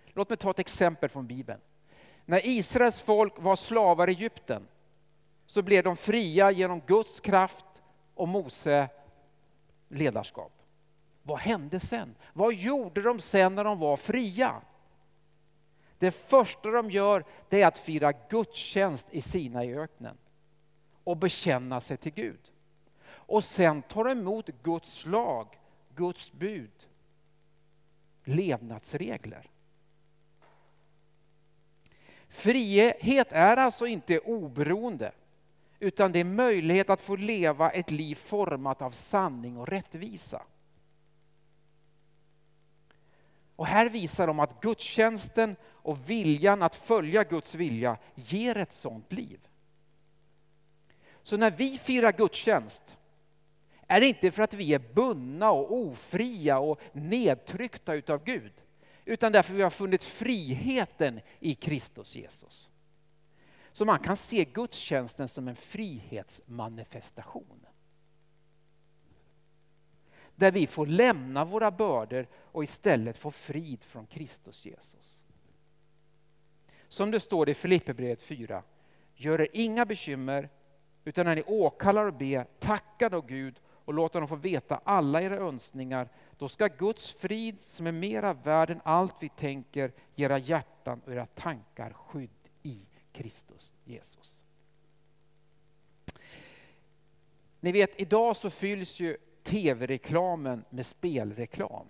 Låt 0.06 0.28
mig 0.28 0.38
ta 0.38 0.50
ett 0.50 0.58
exempel 0.58 1.08
från 1.08 1.26
Bibeln. 1.26 1.60
När 2.24 2.40
Israels 2.46 3.00
folk 3.00 3.34
var 3.38 3.56
slavar 3.56 4.08
i 4.08 4.12
Egypten 4.12 4.68
så 5.46 5.62
blev 5.62 5.84
de 5.84 5.96
fria 5.96 6.50
genom 6.50 6.80
Guds 6.86 7.20
kraft 7.20 7.82
och 8.14 8.28
Mose 8.28 8.88
ledarskap. 9.88 10.52
Vad 11.22 11.38
hände 11.38 11.80
sen? 11.80 12.14
Vad 12.32 12.54
gjorde 12.54 13.02
de 13.02 13.20
sen 13.20 13.54
när 13.54 13.64
de 13.64 13.78
var 13.78 13.96
fria? 13.96 14.62
Det 16.02 16.10
första 16.10 16.70
de 16.70 16.90
gör 16.90 17.24
det 17.48 17.62
är 17.62 17.66
att 17.66 17.78
fira 17.78 18.12
gudstjänst 18.12 19.06
i 19.10 19.20
sina 19.20 19.64
i 19.64 19.74
öknen 19.74 20.16
och 21.04 21.16
bekänna 21.16 21.80
sig 21.80 21.96
till 21.96 22.12
Gud. 22.12 22.40
Och 23.04 23.44
sen 23.44 23.82
tar 23.82 24.04
de 24.04 24.10
emot 24.10 24.50
Guds 24.62 25.06
lag, 25.06 25.58
Guds 25.94 26.32
bud, 26.32 26.70
levnadsregler. 28.24 29.50
Frihet 32.28 33.32
är 33.32 33.56
alltså 33.56 33.86
inte 33.86 34.18
oberoende, 34.18 35.12
utan 35.78 36.12
det 36.12 36.20
är 36.20 36.24
möjlighet 36.24 36.90
att 36.90 37.00
få 37.00 37.16
leva 37.16 37.70
ett 37.70 37.90
liv 37.90 38.14
format 38.14 38.82
av 38.82 38.90
sanning 38.90 39.56
och 39.56 39.68
rättvisa. 39.68 40.42
Och 43.62 43.68
här 43.68 43.88
visar 43.88 44.26
de 44.26 44.40
att 44.40 44.60
gudstjänsten 44.60 45.56
och 45.64 46.10
viljan 46.10 46.62
att 46.62 46.74
följa 46.74 47.24
Guds 47.24 47.54
vilja 47.54 47.96
ger 48.14 48.56
ett 48.56 48.72
sådant 48.72 49.12
liv. 49.12 49.48
Så 51.22 51.36
när 51.36 51.50
vi 51.50 51.78
firar 51.78 52.12
gudstjänst 52.12 52.98
är 53.86 54.00
det 54.00 54.06
inte 54.06 54.30
för 54.30 54.42
att 54.42 54.54
vi 54.54 54.74
är 54.74 54.94
bundna 54.94 55.50
och 55.50 55.76
ofria 55.76 56.58
och 56.58 56.80
nedtryckta 56.92 57.94
utav 57.94 58.24
Gud, 58.24 58.52
utan 59.04 59.32
därför 59.32 59.54
vi 59.54 59.62
har 59.62 59.70
funnit 59.70 60.04
friheten 60.04 61.20
i 61.40 61.54
Kristus 61.54 62.16
Jesus. 62.16 62.70
Så 63.72 63.84
man 63.84 63.98
kan 63.98 64.16
se 64.16 64.44
gudstjänsten 64.44 65.28
som 65.28 65.48
en 65.48 65.56
frihetsmanifestation. 65.56 67.66
Där 70.36 70.52
vi 70.52 70.66
får 70.66 70.86
lämna 70.86 71.44
våra 71.44 71.70
bördor 71.70 72.26
och 72.52 72.64
istället 72.64 73.16
få 73.16 73.30
frid 73.30 73.84
från 73.84 74.06
Kristus 74.06 74.64
Jesus. 74.64 75.24
Som 76.88 77.10
det 77.10 77.20
står 77.20 77.48
i 77.48 77.54
Filipperbrevet 77.54 78.22
4. 78.22 78.62
Gör 79.14 79.40
er 79.40 79.48
inga 79.52 79.86
bekymmer, 79.86 80.48
utan 81.04 81.26
när 81.26 81.36
ni 81.36 81.42
åkallar 81.46 82.06
och 82.06 82.14
ber, 82.14 82.46
tacka 82.58 83.08
då 83.08 83.20
Gud 83.20 83.60
och 83.84 83.94
låt 83.94 84.14
honom 84.14 84.28
få 84.28 84.36
veta 84.36 84.80
alla 84.84 85.22
era 85.22 85.36
önskningar. 85.36 86.08
Då 86.38 86.48
ska 86.48 86.66
Guds 86.66 87.10
frid, 87.10 87.60
som 87.60 87.86
är 87.86 87.92
mera 87.92 88.34
värd 88.34 88.70
än 88.70 88.80
allt 88.84 89.14
vi 89.20 89.28
tänker, 89.28 89.92
ge 90.14 90.24
era 90.24 90.38
hjärtan 90.38 91.00
och 91.06 91.12
era 91.12 91.26
tankar 91.26 91.92
skydd 91.92 92.30
i 92.62 92.86
Kristus 93.12 93.72
Jesus. 93.84 94.44
Ni 97.60 97.72
vet, 97.72 98.00
idag 98.00 98.36
så 98.36 98.50
fylls 98.50 99.00
ju 99.00 99.16
tv-reklamen 99.42 100.64
med 100.70 100.86
spelreklam. 100.86 101.86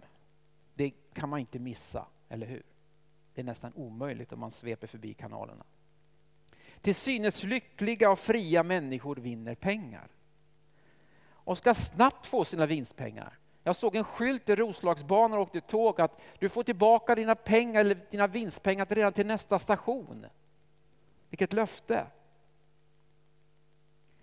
Det 0.75 0.91
kan 1.13 1.29
man 1.29 1.41
inte 1.41 1.59
missa, 1.59 2.07
eller 2.29 2.47
hur? 2.47 2.63
Det 3.35 3.41
är 3.41 3.45
nästan 3.45 3.73
omöjligt 3.75 4.33
om 4.33 4.41
man 4.41 4.51
sveper 4.51 4.87
förbi 4.87 5.15
kanalerna. 5.15 5.65
Till 6.81 6.95
synes 6.95 7.45
lyckliga 7.45 8.11
och 8.11 8.19
fria 8.19 8.63
människor 8.63 9.17
vinner 9.17 9.55
pengar. 9.55 10.09
Och 11.25 11.59
ska 11.59 11.75
snabbt 11.75 12.27
få 12.27 12.45
sina 12.45 12.67
vinstpengar. 12.67 13.39
Jag 13.65 13.77
såg 13.77 13.97
en 13.97 14.05
skylt 14.05 14.49
i 14.49 14.57
Roslagsbanan 14.57 15.39
och 15.39 15.43
åkte 15.43 15.61
tåg 15.61 16.01
att 16.01 16.21
du 16.39 16.49
får 16.49 16.63
tillbaka 16.63 17.15
dina 17.15 17.35
pengar 17.35 17.81
eller 17.81 17.99
dina 18.11 18.27
vinstpengar 18.27 18.87
redan 18.87 19.13
till 19.13 19.27
nästa 19.27 19.59
station. 19.59 20.27
Vilket 21.31 21.53
löfte! 21.53 22.07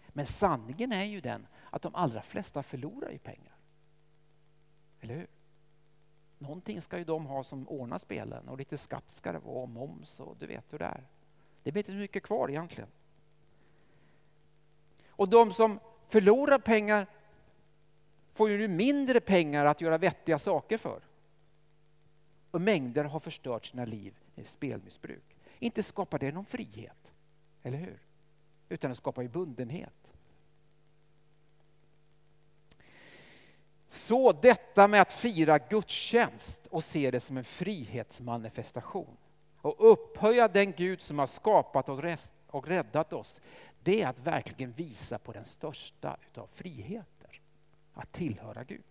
Men 0.10 0.25
sanningen 0.25 0.91
är 0.91 1.03
ju 1.03 1.22
den 1.22 1.48
att 1.70 1.82
de 1.82 1.96
allra 1.96 2.22
flesta 2.22 2.63
förlorar 2.63 3.12
ju 3.12 3.18
pengar. 3.18 3.56
Eller 5.01 5.15
hur? 5.15 5.27
Någonting 6.39 6.81
ska 6.81 6.98
ju 6.98 7.03
de 7.03 7.25
ha 7.25 7.43
som 7.43 7.67
ordnar 7.67 7.98
spelen 7.98 8.50
och 8.50 8.58
lite 8.58 8.77
skatt 8.77 9.12
ska 9.12 9.31
det 9.31 9.39
vara 9.39 9.63
och 9.63 9.69
moms 9.69 10.19
och 10.19 10.36
du 10.39 10.48
vet 10.48 10.74
hur 10.74 10.79
det 10.79 10.86
är. 10.86 11.08
Det 11.63 11.72
blir 11.72 11.79
inte 11.79 11.91
så 11.91 11.98
mycket 11.98 12.24
kvar 12.24 12.50
egentligen. 12.50 12.89
Och 15.08 15.29
de 15.29 15.53
som 15.53 15.79
förlorar 16.08 16.60
pengar 16.60 17.08
får 18.34 18.50
ju 18.50 18.58
nu 18.58 18.67
mindre 18.67 19.19
pengar 19.19 19.65
att 19.65 19.81
göra 19.81 19.98
vettiga 19.98 20.39
saker 20.39 20.77
för. 20.77 21.01
Och 22.51 22.62
mängder 22.62 23.03
har 23.03 23.19
förstört 23.19 23.65
sina 23.65 23.86
liv 23.86 24.15
i 24.36 24.43
spelmissbruk. 24.43 25.36
Inte 25.60 25.84
skapar 25.84 26.19
det 26.19 26.31
någon 26.31 26.46
frihet, 26.46 27.13
eller 27.63 27.77
hur? 27.77 28.00
Utan 28.69 28.91
det 28.91 28.96
skapar 28.96 29.22
ju 29.22 29.27
bundenhet. 29.27 30.13
Så 33.89 34.31
detta 34.31 34.88
med 34.88 35.01
att 35.01 35.13
fira 35.13 35.58
gudstjänst 35.58 36.67
och 36.67 36.84
se 36.84 37.12
det 37.12 37.19
som 37.19 37.38
en 37.38 37.43
frihetsmanifestation 37.43 39.17
och 39.62 39.91
upphöja 39.91 40.48
den 40.48 40.72
Gud 40.72 41.01
som 41.01 41.19
har 41.19 41.25
skapat 41.25 41.89
och 42.50 42.67
räddat 42.67 43.13
oss, 43.13 43.41
det 43.84 44.01
är 44.01 44.08
att 44.08 44.19
verkligen 44.19 44.72
visa 44.72 45.19
på 45.19 45.31
den 45.31 45.46
största 45.46 46.17
utav 46.29 46.48
friheter, 46.48 47.41
att 47.93 48.12
tillhöra 48.12 48.63
Gud. 48.63 48.84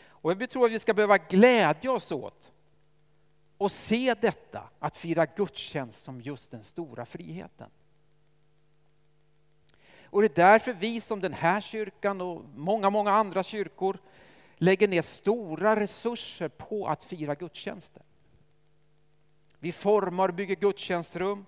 Och 0.00 0.32
jag 0.32 0.50
tror 0.50 0.66
att 0.66 0.72
vi 0.72 0.78
ska 0.78 0.94
behöva 0.94 1.18
glädja 1.18 1.92
oss 1.92 2.12
åt 2.12 2.52
och 3.58 3.72
se 3.72 4.14
detta, 4.20 4.70
att 4.78 4.96
fira 4.96 5.26
gudstjänst 5.26 6.02
som 6.02 6.20
just 6.20 6.50
den 6.50 6.64
stora 6.64 7.06
friheten. 7.06 7.70
Och 10.10 10.20
det 10.22 10.38
är 10.38 10.50
därför 10.50 10.72
vi 10.72 11.00
som 11.00 11.20
den 11.20 11.32
här 11.32 11.60
kyrkan 11.60 12.20
och 12.20 12.44
många, 12.54 12.90
många 12.90 13.10
andra 13.10 13.42
kyrkor 13.42 13.98
lägger 14.56 14.88
ner 14.88 15.02
stora 15.02 15.80
resurser 15.80 16.48
på 16.48 16.86
att 16.86 17.04
fira 17.04 17.34
gudstjänster. 17.34 18.02
Vi 19.58 19.72
formar 19.72 20.28
och 20.28 20.34
bygger 20.34 20.56
gudstjänstrum. 20.56 21.46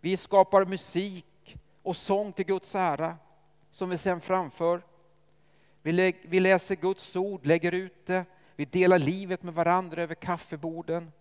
Vi 0.00 0.16
skapar 0.16 0.64
musik 0.64 1.56
och 1.82 1.96
sång 1.96 2.32
till 2.32 2.46
Guds 2.46 2.74
ära 2.74 3.16
som 3.70 3.90
vi 3.90 3.98
sen 3.98 4.20
framför. 4.20 4.82
Vi, 5.82 6.14
vi 6.22 6.40
läser 6.40 6.76
Guds 6.76 7.16
ord, 7.16 7.46
lägger 7.46 7.72
ut 7.72 8.06
det. 8.06 8.24
Vi 8.56 8.64
delar 8.64 8.98
livet 8.98 9.42
med 9.42 9.54
varandra 9.54 10.02
över 10.02 10.14
kaffeborden 10.14 11.12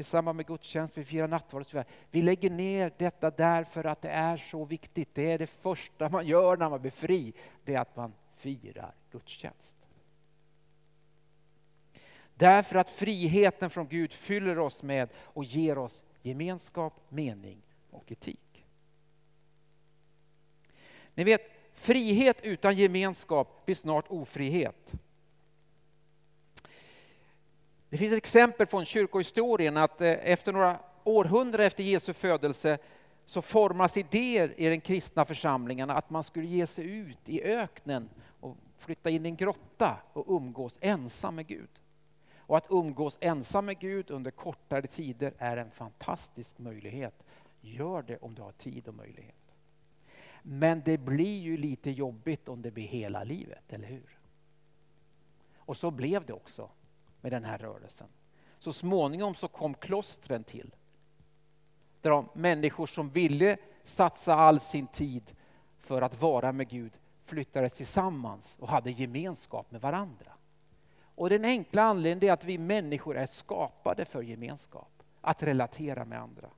i 0.00 0.04
samband 0.04 0.36
med 0.36 0.46
gudstjänst, 0.46 0.98
vi 0.98 1.04
firar 1.04 1.28
nattvard 1.28 1.60
och 1.60 1.66
så 1.66 1.76
vidare. 1.76 1.88
Vi 2.10 2.22
lägger 2.22 2.50
ner 2.50 2.92
detta 2.98 3.30
därför 3.30 3.84
att 3.84 4.02
det 4.02 4.08
är 4.08 4.36
så 4.36 4.64
viktigt. 4.64 5.14
Det 5.14 5.32
är 5.32 5.38
det 5.38 5.46
första 5.46 6.08
man 6.08 6.26
gör 6.26 6.56
när 6.56 6.70
man 6.70 6.80
blir 6.80 6.90
fri, 6.90 7.32
det 7.64 7.74
är 7.74 7.80
att 7.80 7.96
man 7.96 8.12
firar 8.36 8.94
gudstjänst. 9.10 9.76
Därför 12.34 12.76
att 12.76 12.90
friheten 12.90 13.70
från 13.70 13.88
Gud 13.88 14.12
fyller 14.12 14.58
oss 14.58 14.82
med 14.82 15.08
och 15.16 15.44
ger 15.44 15.78
oss 15.78 16.04
gemenskap, 16.22 16.94
mening 17.08 17.62
och 17.90 18.12
etik. 18.12 18.66
Ni 21.14 21.24
vet, 21.24 21.42
frihet 21.74 22.40
utan 22.42 22.76
gemenskap 22.76 23.64
blir 23.64 23.74
snart 23.74 24.04
ofrihet. 24.08 24.94
Det 27.90 27.98
finns 27.98 28.12
ett 28.12 28.18
exempel 28.18 28.66
från 28.66 28.84
kyrkohistorien 28.84 29.76
att 29.76 30.00
eh, 30.00 30.08
efter 30.10 30.52
några 30.52 30.78
århundraden 31.04 31.66
efter 31.66 31.84
Jesu 31.84 32.12
födelse 32.12 32.78
så 33.24 33.42
formas 33.42 33.96
idéer 33.96 34.54
i 34.56 34.66
den 34.68 34.80
kristna 34.80 35.24
församlingen 35.24 35.90
att 35.90 36.10
man 36.10 36.24
skulle 36.24 36.46
ge 36.46 36.66
sig 36.66 36.84
ut 36.84 37.28
i 37.28 37.42
öknen 37.42 38.08
och 38.40 38.56
flytta 38.78 39.10
in 39.10 39.26
i 39.26 39.28
en 39.28 39.36
grotta 39.36 39.96
och 40.12 40.24
umgås 40.28 40.78
ensam 40.80 41.34
med 41.34 41.46
Gud. 41.46 41.68
Och 42.36 42.56
att 42.56 42.66
umgås 42.70 43.18
ensam 43.20 43.66
med 43.66 43.78
Gud 43.78 44.10
under 44.10 44.30
kortare 44.30 44.86
tider 44.86 45.32
är 45.38 45.56
en 45.56 45.70
fantastisk 45.70 46.58
möjlighet. 46.58 47.22
Gör 47.60 48.02
det 48.02 48.16
om 48.16 48.34
du 48.34 48.42
har 48.42 48.52
tid 48.52 48.88
och 48.88 48.94
möjlighet. 48.94 49.34
Men 50.42 50.82
det 50.84 50.98
blir 50.98 51.40
ju 51.40 51.56
lite 51.56 51.90
jobbigt 51.90 52.48
om 52.48 52.62
det 52.62 52.70
blir 52.70 52.86
hela 52.86 53.24
livet, 53.24 53.72
eller 53.72 53.88
hur? 53.88 54.18
Och 55.56 55.76
så 55.76 55.90
blev 55.90 56.26
det 56.26 56.32
också 56.32 56.70
med 57.20 57.32
den 57.32 57.44
här 57.44 57.58
rörelsen. 57.58 58.08
Så 58.58 58.72
småningom 58.72 59.34
så 59.34 59.48
kom 59.48 59.74
klostren 59.74 60.44
till. 60.44 60.74
Där 62.00 62.10
de 62.10 62.28
människor 62.32 62.86
som 62.86 63.10
ville 63.10 63.56
satsa 63.84 64.34
all 64.34 64.60
sin 64.60 64.86
tid 64.86 65.32
för 65.78 66.02
att 66.02 66.20
vara 66.20 66.52
med 66.52 66.68
Gud 66.68 66.92
flyttade 67.22 67.68
tillsammans 67.68 68.56
och 68.60 68.68
hade 68.68 68.90
gemenskap 68.90 69.70
med 69.70 69.80
varandra. 69.80 70.32
Och 71.14 71.30
den 71.30 71.44
enkla 71.44 71.82
anledningen 71.82 72.30
är 72.30 72.32
att 72.32 72.44
vi 72.44 72.58
människor 72.58 73.16
är 73.16 73.26
skapade 73.26 74.04
för 74.04 74.22
gemenskap, 74.22 75.02
att 75.20 75.42
relatera 75.42 76.04
med 76.04 76.20
andra. 76.20 76.50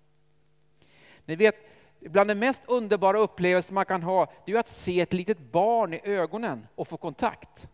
Ni 1.24 1.36
vet, 1.36 1.56
bland 2.00 2.30
de 2.30 2.34
mest 2.34 2.62
underbara 2.68 3.18
upplevelser 3.18 3.74
man 3.74 3.86
kan 3.86 4.02
ha, 4.02 4.32
det 4.46 4.52
är 4.52 4.58
att 4.58 4.68
se 4.68 5.00
ett 5.00 5.12
litet 5.12 5.38
barn 5.38 5.94
i 5.94 6.00
ögonen 6.04 6.66
och 6.74 6.88
få 6.88 6.96
kontakt. 6.96 7.68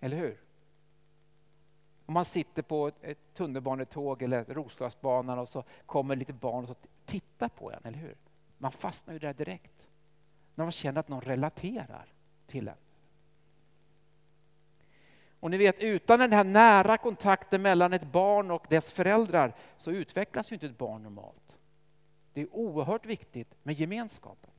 Eller 0.00 0.16
hur? 0.16 0.40
Om 2.10 2.14
man 2.14 2.24
sitter 2.24 2.62
på 2.62 2.90
ett 3.02 3.34
tunnelbanetåg 3.34 4.22
eller 4.22 4.44
Roslagsbanan 4.44 5.38
och 5.38 5.48
så 5.48 5.64
kommer 5.86 6.14
ett 6.14 6.18
litet 6.18 6.40
barn 6.40 6.64
och 6.64 6.86
tittar 7.06 7.48
på 7.48 7.72
en, 7.72 7.80
eller 7.84 7.98
hur? 7.98 8.16
Man 8.58 8.72
fastnar 8.72 9.14
ju 9.14 9.20
där 9.20 9.34
direkt. 9.34 9.88
När 10.54 10.64
man 10.64 10.72
känner 10.72 11.00
att 11.00 11.08
någon 11.08 11.20
relaterar 11.20 12.12
till 12.46 12.68
en. 12.68 12.74
Och 15.40 15.50
ni 15.50 15.56
vet, 15.56 15.78
utan 15.78 16.18
den 16.18 16.32
här 16.32 16.44
nära 16.44 16.98
kontakten 16.98 17.62
mellan 17.62 17.92
ett 17.92 18.12
barn 18.12 18.50
och 18.50 18.66
dess 18.68 18.92
föräldrar 18.92 19.54
så 19.78 19.90
utvecklas 19.90 20.52
ju 20.52 20.54
inte 20.54 20.66
ett 20.66 20.78
barn 20.78 21.02
normalt. 21.02 21.56
Det 22.32 22.40
är 22.40 22.54
oerhört 22.54 23.06
viktigt 23.06 23.54
med 23.62 23.74
gemenskapen. 23.74 24.50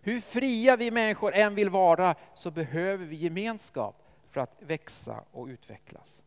Hur 0.00 0.20
fria 0.20 0.76
vi 0.76 0.90
människor 0.90 1.34
än 1.34 1.54
vill 1.54 1.70
vara 1.70 2.14
så 2.34 2.50
behöver 2.50 3.04
vi 3.04 3.16
gemenskap 3.16 4.01
för 4.32 4.40
att 4.40 4.56
växa 4.62 5.24
och 5.30 5.46
utvecklas. 5.46 6.22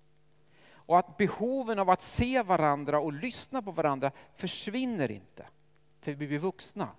Och 0.67 0.99
att 0.99 1.17
behoven 1.17 1.79
av 1.79 1.89
att 1.89 2.01
se 2.01 2.41
varandra 2.41 2.99
och 2.99 3.13
lyssna 3.13 3.61
på 3.61 3.71
varandra 3.71 4.11
försvinner 4.35 5.11
inte, 5.11 5.47
för 6.01 6.11
vi 6.11 6.27
blir 6.27 6.39
vuxna. 6.39 6.89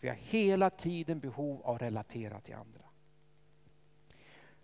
Vi 0.00 0.08
har 0.08 0.16
hela 0.16 0.70
tiden 0.70 1.20
behov 1.20 1.62
av 1.62 1.74
att 1.74 1.82
relatera 1.82 2.40
till 2.40 2.54
andra. 2.54 2.80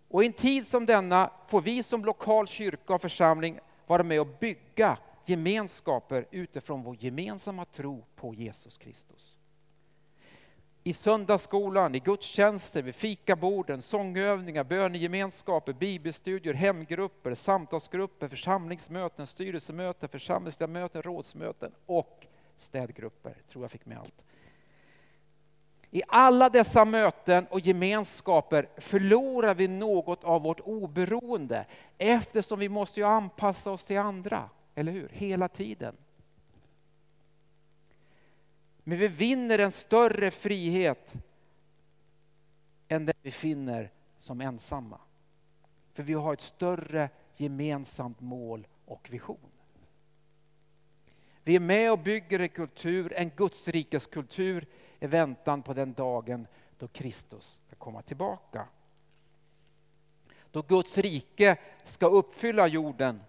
Och 0.09 0.23
i 0.23 0.27
en 0.27 0.33
tid 0.33 0.67
som 0.67 0.87
denna 0.87 1.33
får 1.47 1.61
vi 1.61 1.83
som 1.83 2.05
lokal 2.05 2.47
kyrka 2.47 2.95
och 2.95 3.01
församling 3.01 3.59
vara 3.87 4.03
med 4.03 4.21
och 4.21 4.39
bygga 4.41 4.99
gemenskaper 5.25 6.27
utifrån 6.31 6.83
vår 6.83 6.97
gemensamma 7.05 7.65
tro 7.65 8.05
på 8.17 8.35
Jesus 8.35 8.79
Kristus 8.79 9.40
i 10.85 10.93
söndagsskolan, 10.93 11.95
i 11.95 11.99
gudstjänster, 11.99 12.83
vid 12.83 12.95
fikaborden, 12.95 13.83
sångövningar, 13.83 14.65
bönegemenskaper, 14.65 15.73
bibelstudier, 15.73 16.55
hemgrupper, 16.55 17.35
samtalsgrupper, 17.35 18.29
församlingsmöten, 18.29 19.27
styrelsemöten, 19.27 20.09
församlingsliga 20.09 20.69
möten, 20.69 21.03
rådsmöten 21.03 21.73
och 21.87 22.27
städgrupper. 22.59 23.37
tror 23.53 23.65
jag 23.65 23.71
fick 23.71 23.87
med 23.87 23.99
allt. 23.99 24.25
I 25.91 26.03
alla 26.09 26.49
dessa 26.49 26.85
möten 26.85 27.47
och 27.47 27.61
gemenskaper 27.61 28.69
förlorar 28.77 29.55
vi 29.55 29.69
något 29.69 30.25
av 30.25 30.43
vårt 30.43 30.61
oberoende 30.61 31.67
eftersom 31.99 32.59
vi 32.59 32.69
måste 32.69 33.01
ju 33.01 33.07
anpassa 33.07 33.71
oss 33.71 33.87
till 33.87 33.99
andra, 33.99 34.51
eller 34.75 34.93
hur? 34.93 35.09
Hela 35.13 35.49
tiden. 35.49 35.97
Men 38.85 38.99
vi 38.99 39.09
vinner 39.09 39.59
en 39.59 39.73
större 39.73 40.31
frihet 40.31 41.15
än 42.89 43.07
den 43.07 43.15
vi 43.23 43.31
finner 43.31 43.91
som 44.19 44.41
ensamma. 44.41 45.01
För 45.93 46.03
vi 46.03 46.13
har 46.13 46.33
ett 46.33 46.41
större 46.41 47.11
gemensamt 47.37 48.21
mål 48.21 48.67
och 48.85 49.09
vision. 49.11 49.51
Vi 51.43 51.57
är 51.57 51.61
med 51.61 51.93
och 51.93 51.99
bygger 51.99 52.41
en 52.41 52.49
kultur, 52.49 53.13
en 53.13 53.31
Guds 53.31 53.69
kultur 54.11 54.67
i 55.01 55.07
väntan 55.07 55.63
på 55.63 55.75
den 55.75 55.93
dagen 55.93 56.47
då 56.79 56.89
Kristus 56.89 57.61
ska 57.67 57.77
komma 57.77 58.03
tillbaka. 58.03 58.69
Då 60.51 60.63
Guds 60.63 60.99
rike 60.99 61.57
ska 61.85 62.07
uppfylla 62.07 62.67
jorden, 62.67 63.21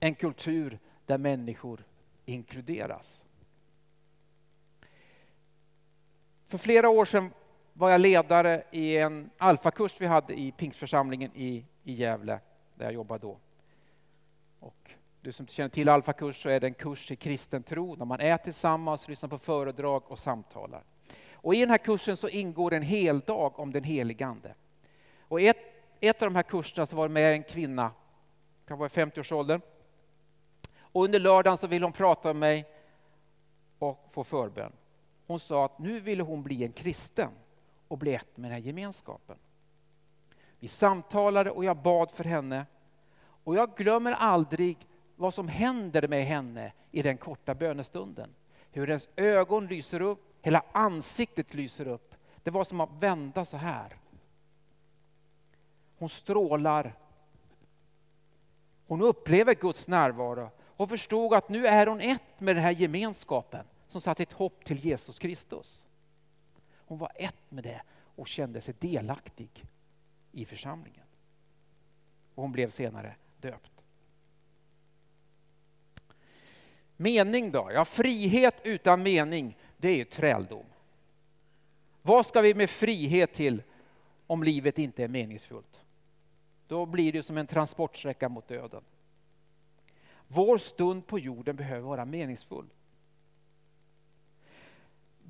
en 0.00 0.14
kultur 0.14 0.78
där 1.06 1.18
människor 1.18 1.84
inkluderas. 2.24 3.21
För 6.52 6.58
flera 6.58 6.88
år 6.88 7.04
sedan 7.04 7.32
var 7.72 7.90
jag 7.90 8.00
ledare 8.00 8.62
i 8.70 8.96
en 8.96 9.30
alfakurs 9.38 10.00
vi 10.00 10.06
hade 10.06 10.40
i 10.40 10.52
Pingstförsamlingen 10.52 11.30
i, 11.34 11.64
i 11.84 11.92
Gävle, 11.92 12.40
där 12.74 12.84
jag 12.84 12.94
jobbade 12.94 13.26
då. 13.26 13.38
Och 14.60 14.90
du 15.20 15.32
som 15.32 15.46
känner 15.46 15.68
till 15.68 15.88
alfakurs 15.88 16.42
så 16.42 16.48
är 16.48 16.60
det 16.60 16.66
en 16.66 16.74
kurs 16.74 17.10
i 17.10 17.16
kristen 17.16 17.62
tro, 17.62 17.96
där 17.96 18.04
man 18.04 18.20
är 18.20 18.36
tillsammans, 18.36 19.08
lyssnar 19.08 19.28
på 19.28 19.38
föredrag 19.38 20.02
och 20.06 20.18
samtalar. 20.18 20.84
Och 21.32 21.54
I 21.54 21.60
den 21.60 21.70
här 21.70 21.78
kursen 21.78 22.16
så 22.16 22.28
ingår 22.28 22.72
en 22.72 22.82
hel 22.82 23.20
dag 23.20 23.58
om 23.58 23.72
den 23.72 23.84
helige 23.84 24.26
Ande. 24.26 24.54
Och 25.20 25.40
ett, 25.40 25.58
ett 26.00 26.22
av 26.22 26.26
de 26.28 26.36
här 26.36 26.42
kurserna 26.42 26.86
så 26.86 26.96
var 26.96 27.08
det 27.08 27.14
med 27.14 27.32
en 27.32 27.42
kvinna, 27.42 27.90
kan 28.66 28.78
vara 28.78 28.86
i 28.86 28.90
50-årsåldern. 28.90 29.60
Och 30.78 31.04
under 31.04 31.18
lördagen 31.18 31.58
så 31.58 31.66
ville 31.66 31.84
hon 31.84 31.92
prata 31.92 32.28
med 32.28 32.36
mig 32.36 32.64
och 33.78 34.06
få 34.10 34.24
förbön. 34.24 34.72
Hon 35.26 35.40
sa 35.40 35.64
att 35.64 35.78
nu 35.78 36.00
ville 36.00 36.22
hon 36.22 36.42
bli 36.42 36.64
en 36.64 36.72
kristen 36.72 37.30
och 37.88 37.98
bli 37.98 38.14
ett 38.14 38.36
med 38.36 38.50
den 38.50 38.60
här 38.60 38.66
gemenskapen. 38.66 39.36
Vi 40.58 40.68
samtalade 40.68 41.50
och 41.50 41.64
jag 41.64 41.76
bad 41.76 42.10
för 42.10 42.24
henne. 42.24 42.66
Och 43.44 43.56
jag 43.56 43.76
glömmer 43.76 44.12
aldrig 44.12 44.86
vad 45.16 45.34
som 45.34 45.48
händer 45.48 46.08
med 46.08 46.24
henne 46.24 46.72
i 46.90 47.02
den 47.02 47.18
korta 47.18 47.54
bönestunden. 47.54 48.34
Hur 48.70 48.86
hennes 48.86 49.08
ögon 49.16 49.66
lyser 49.66 50.00
upp, 50.00 50.38
hela 50.42 50.62
ansiktet 50.72 51.54
lyser 51.54 51.88
upp 51.88 52.14
Det 52.42 52.50
var 52.50 52.64
som 52.64 52.80
att 52.80 52.90
vända 52.98 53.44
så 53.44 53.56
här. 53.56 53.96
Hon 55.98 56.08
strålar. 56.08 56.94
Hon 58.86 59.02
upplever 59.02 59.54
Guds 59.54 59.88
närvaro 59.88 60.50
och 60.76 60.88
förstod 60.88 61.34
att 61.34 61.48
nu 61.48 61.66
är 61.66 61.86
hon 61.86 62.00
ett 62.00 62.40
med 62.40 62.56
den 62.56 62.64
här 62.64 62.70
gemenskapen 62.70 63.66
som 63.92 64.00
satt 64.00 64.18
sitt 64.18 64.32
hopp 64.32 64.64
till 64.64 64.84
Jesus 64.84 65.18
Kristus. 65.18 65.84
Hon 66.74 66.98
var 66.98 67.12
ett 67.14 67.50
med 67.50 67.64
det 67.64 67.82
och 68.16 68.28
kände 68.28 68.60
sig 68.60 68.74
delaktig 68.78 69.64
i 70.32 70.44
församlingen. 70.44 71.06
Och 72.34 72.42
hon 72.42 72.52
blev 72.52 72.68
senare 72.68 73.14
döpt. 73.40 73.72
Mening 76.96 77.50
då? 77.50 77.70
Ja, 77.74 77.84
frihet 77.84 78.60
utan 78.64 79.02
mening, 79.02 79.58
det 79.76 79.88
är 79.88 79.96
ju 79.96 80.04
träldom. 80.04 80.64
Vad 82.02 82.26
ska 82.26 82.40
vi 82.40 82.54
med 82.54 82.70
frihet 82.70 83.32
till 83.32 83.62
om 84.26 84.42
livet 84.42 84.78
inte 84.78 85.04
är 85.04 85.08
meningsfullt? 85.08 85.80
Då 86.66 86.86
blir 86.86 87.12
det 87.12 87.22
som 87.22 87.38
en 87.38 87.46
transportsträcka 87.46 88.28
mot 88.28 88.48
döden. 88.48 88.82
Vår 90.28 90.58
stund 90.58 91.06
på 91.06 91.18
jorden 91.18 91.56
behöver 91.56 91.88
vara 91.88 92.04
meningsfull. 92.04 92.66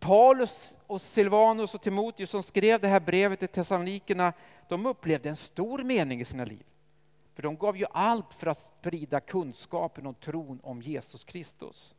Paulus 0.02 0.76
och 0.86 1.00
Silvanus 1.00 1.74
och 1.74 1.82
Timoteus 1.82 2.30
som 2.30 2.42
skrev 2.42 2.80
det 2.80 2.88
här 2.88 3.00
brevet 3.00 3.38
till 3.38 3.48
Thessalonikerna, 3.48 4.32
de 4.68 4.86
upplevde 4.86 5.28
en 5.28 5.36
stor 5.36 5.84
mening 5.84 6.20
i 6.20 6.24
sina 6.24 6.44
liv. 6.44 6.64
För 7.34 7.42
de 7.42 7.56
gav 7.56 7.76
ju 7.76 7.86
allt 7.90 8.34
för 8.34 8.46
att 8.46 8.58
sprida 8.58 9.20
kunskapen 9.20 10.06
och 10.06 10.20
tron 10.20 10.60
om 10.62 10.82
Jesus 10.82 11.24
Kristus. 11.24 11.94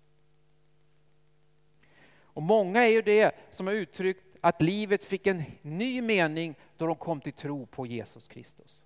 Och 2.21 2.43
många 2.43 2.83
är 2.85 2.91
ju 2.91 3.01
det 3.01 3.35
som 3.51 3.67
har 3.67 3.73
uttryckt 3.73 4.37
att 4.41 4.61
livet 4.61 5.05
fick 5.05 5.27
en 5.27 5.43
ny 5.61 6.01
mening 6.01 6.55
då 6.77 6.87
de 6.87 6.95
kom 6.95 7.21
till 7.21 7.33
tro 7.33 7.65
på 7.65 7.85
Jesus 7.85 8.27
Kristus. 8.27 8.82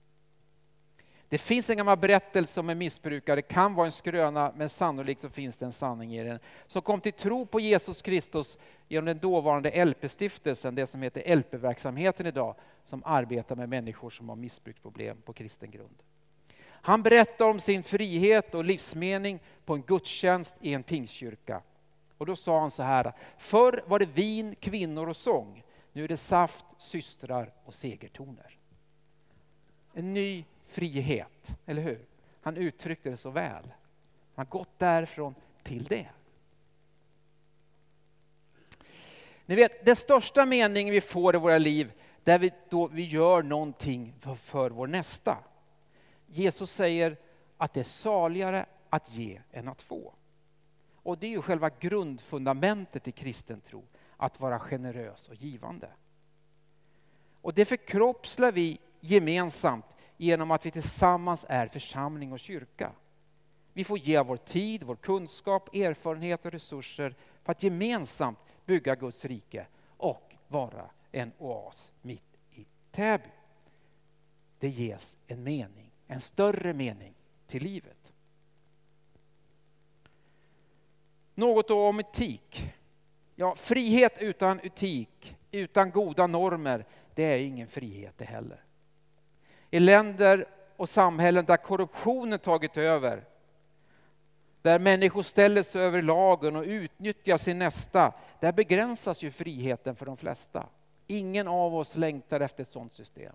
Det 1.29 1.37
finns 1.37 1.69
en 1.69 1.77
gammal 1.77 1.97
berättelse 1.97 2.59
om 2.59 2.69
en 2.69 2.77
missbrukare, 2.77 3.35
det 3.35 3.41
kan 3.41 3.73
vara 3.73 3.85
en 3.85 3.91
skröna, 3.91 4.53
men 4.55 4.69
sannolikt 4.69 5.21
så 5.21 5.29
finns 5.29 5.57
det 5.57 5.65
en 5.65 5.71
sanning 5.71 6.15
i 6.15 6.23
den. 6.23 6.39
Som 6.67 6.81
kom 6.81 7.01
till 7.01 7.13
tro 7.13 7.45
på 7.45 7.59
Jesus 7.59 8.01
Kristus 8.01 8.57
genom 8.87 9.05
den 9.05 9.19
dåvarande 9.19 9.85
LP-stiftelsen, 9.85 10.75
det 10.75 10.87
som 10.87 11.01
heter 11.01 11.35
LP-verksamheten 11.35 12.25
idag, 12.25 12.55
som 12.85 13.03
arbetar 13.05 13.55
med 13.55 13.69
människor 13.69 14.09
som 14.09 14.29
har 14.29 14.35
missbruksproblem 14.35 15.21
på 15.21 15.33
kristen 15.33 15.71
grund. 15.71 15.95
Han 16.69 17.03
berättar 17.03 17.49
om 17.49 17.59
sin 17.59 17.83
frihet 17.83 18.55
och 18.55 18.65
livsmening 18.65 19.39
på 19.65 19.73
en 19.73 19.81
gudstjänst 19.81 20.55
i 20.61 20.73
en 20.73 20.83
pingstkyrka. 20.83 21.61
Och 22.17 22.25
då 22.25 22.35
sa 22.35 22.59
han 22.59 22.71
så 22.71 22.83
här, 22.83 23.13
förr 23.37 23.83
var 23.87 23.99
det 23.99 24.05
vin, 24.05 24.55
kvinnor 24.55 25.09
och 25.09 25.15
sång. 25.15 25.63
Nu 25.93 26.03
är 26.03 26.07
det 26.07 26.17
saft, 26.17 26.65
systrar 26.77 27.53
och 27.65 27.73
segertoner. 27.73 28.57
En 29.93 30.13
ny 30.13 30.45
frihet, 30.67 31.57
eller 31.65 31.81
hur? 31.81 32.05
Han 32.41 32.57
uttryckte 32.57 33.09
det 33.09 33.17
så 33.17 33.29
väl. 33.29 33.63
Han 34.35 34.45
har 34.45 34.45
gått 34.45 34.79
därifrån 34.79 35.35
till 35.63 35.83
det. 35.83 36.07
Ni 39.45 39.55
vet, 39.55 39.85
den 39.85 39.95
största 39.95 40.45
meningen 40.45 40.93
vi 40.93 41.01
får 41.01 41.35
i 41.35 41.39
våra 41.39 41.57
liv, 41.57 41.91
där 42.23 42.39
vi, 42.39 42.51
då 42.69 42.87
vi 42.87 43.03
gör 43.03 43.43
någonting 43.43 44.13
för, 44.19 44.35
för 44.35 44.69
vår 44.69 44.87
nästa. 44.87 45.37
Jesus 46.25 46.71
säger 46.71 47.17
att 47.57 47.73
det 47.73 47.79
är 47.79 47.83
saligare 47.83 48.65
att 48.89 49.13
ge 49.13 49.41
än 49.51 49.67
att 49.67 49.81
få. 49.81 50.13
Och 50.93 51.17
det 51.17 51.27
är 51.27 51.31
ju 51.31 51.41
själva 51.41 51.69
grundfundamentet 51.69 53.07
i 53.07 53.11
kristen 53.11 53.61
tro, 53.61 53.83
att 54.17 54.39
vara 54.39 54.59
generös 54.59 55.29
och 55.29 55.35
givande. 55.35 55.89
Och 57.41 57.53
det 57.53 57.65
förkroppslar 57.65 58.51
vi 58.51 58.79
gemensamt 58.99 59.85
genom 60.17 60.51
att 60.51 60.65
vi 60.65 60.71
tillsammans 60.71 61.45
är 61.49 61.67
församling 61.67 62.31
och 62.31 62.39
kyrka. 62.39 62.91
Vi 63.73 63.83
får 63.83 63.97
ge 63.97 64.21
vår 64.23 64.37
tid, 64.37 64.83
vår 64.83 64.95
kunskap, 64.95 65.75
erfarenhet 65.75 66.45
och 66.45 66.51
resurser 66.51 67.15
för 67.43 67.51
att 67.51 67.63
gemensamt 67.63 68.39
bygga 68.65 68.95
Guds 68.95 69.25
rike 69.25 69.67
och 69.97 70.35
vara 70.47 70.89
en 71.11 71.31
oas 71.37 71.93
mitt 72.01 72.37
i 72.51 72.65
Täby. 72.91 73.29
Det 74.59 74.69
ges 74.69 75.17
en 75.27 75.43
mening, 75.43 75.91
en 76.07 76.21
större 76.21 76.73
mening 76.73 77.13
till 77.47 77.63
livet. 77.63 78.13
Något 81.35 81.71
om 81.71 81.99
etik. 81.99 82.73
Ja, 83.35 83.55
frihet 83.55 84.17
utan 84.19 84.59
etik, 84.59 85.37
utan 85.51 85.91
goda 85.91 86.27
normer, 86.27 86.85
det 87.13 87.23
är 87.23 87.39
ingen 87.39 87.67
frihet 87.67 88.13
det 88.17 88.25
heller. 88.25 88.66
I 89.71 89.79
länder 89.79 90.47
och 90.75 90.89
samhällen 90.89 91.45
där 91.45 91.57
korruptionen 91.57 92.39
tagit 92.39 92.77
över, 92.77 93.23
där 94.61 94.79
människor 94.79 95.23
ställer 95.23 95.63
sig 95.63 95.81
över 95.81 96.01
lagen 96.01 96.55
och 96.55 96.63
utnyttjar 96.63 97.37
sin 97.37 97.59
nästa, 97.59 98.13
där 98.39 98.51
begränsas 98.51 99.23
ju 99.23 99.31
friheten 99.31 99.95
för 99.95 100.05
de 100.05 100.17
flesta. 100.17 100.67
Ingen 101.07 101.47
av 101.47 101.75
oss 101.75 101.95
längtar 101.95 102.39
efter 102.39 102.63
ett 102.63 102.71
sådant 102.71 102.93
system. 102.93 103.33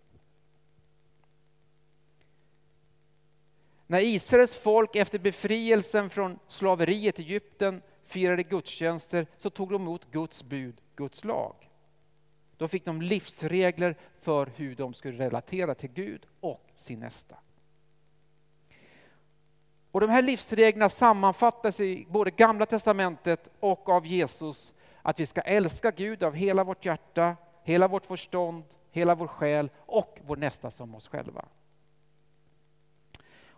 När 3.86 4.00
Israels 4.00 4.56
folk 4.56 4.96
efter 4.96 5.18
befrielsen 5.18 6.10
från 6.10 6.38
slaveriet 6.48 7.18
i 7.18 7.22
Egypten 7.22 7.82
firade 8.04 8.42
gudstjänster 8.42 9.26
så 9.38 9.50
tog 9.50 9.70
de 9.70 9.82
emot 9.82 10.10
Guds 10.10 10.42
bud, 10.42 10.80
Guds 10.96 11.24
lag. 11.24 11.54
Då 12.56 12.68
fick 12.68 12.84
de 12.84 13.02
livsregler 13.02 13.96
för 14.20 14.52
hur 14.56 14.74
de 14.74 14.94
skulle 14.94 15.24
relatera 15.24 15.74
till 15.74 15.90
Gud 15.90 16.26
och 16.40 16.70
sin 16.76 17.00
nästa. 17.00 17.36
Och 19.90 20.00
de 20.00 20.10
här 20.10 20.22
livsreglerna 20.22 20.88
sammanfattas 20.88 21.80
i 21.80 22.06
både 22.10 22.30
Gamla 22.30 22.66
Testamentet 22.66 23.50
och 23.60 23.88
av 23.88 24.06
Jesus 24.06 24.72
att 25.02 25.20
vi 25.20 25.26
ska 25.26 25.40
älska 25.40 25.90
Gud 25.90 26.22
av 26.22 26.34
hela 26.34 26.64
vårt 26.64 26.84
hjärta, 26.84 27.36
hela 27.62 27.88
vårt 27.88 28.06
förstånd, 28.06 28.64
hela 28.90 29.14
vår 29.14 29.26
själ 29.26 29.70
och 29.76 30.18
vår 30.26 30.36
nästa 30.36 30.70
som 30.70 30.94
oss 30.94 31.08
själva. 31.08 31.44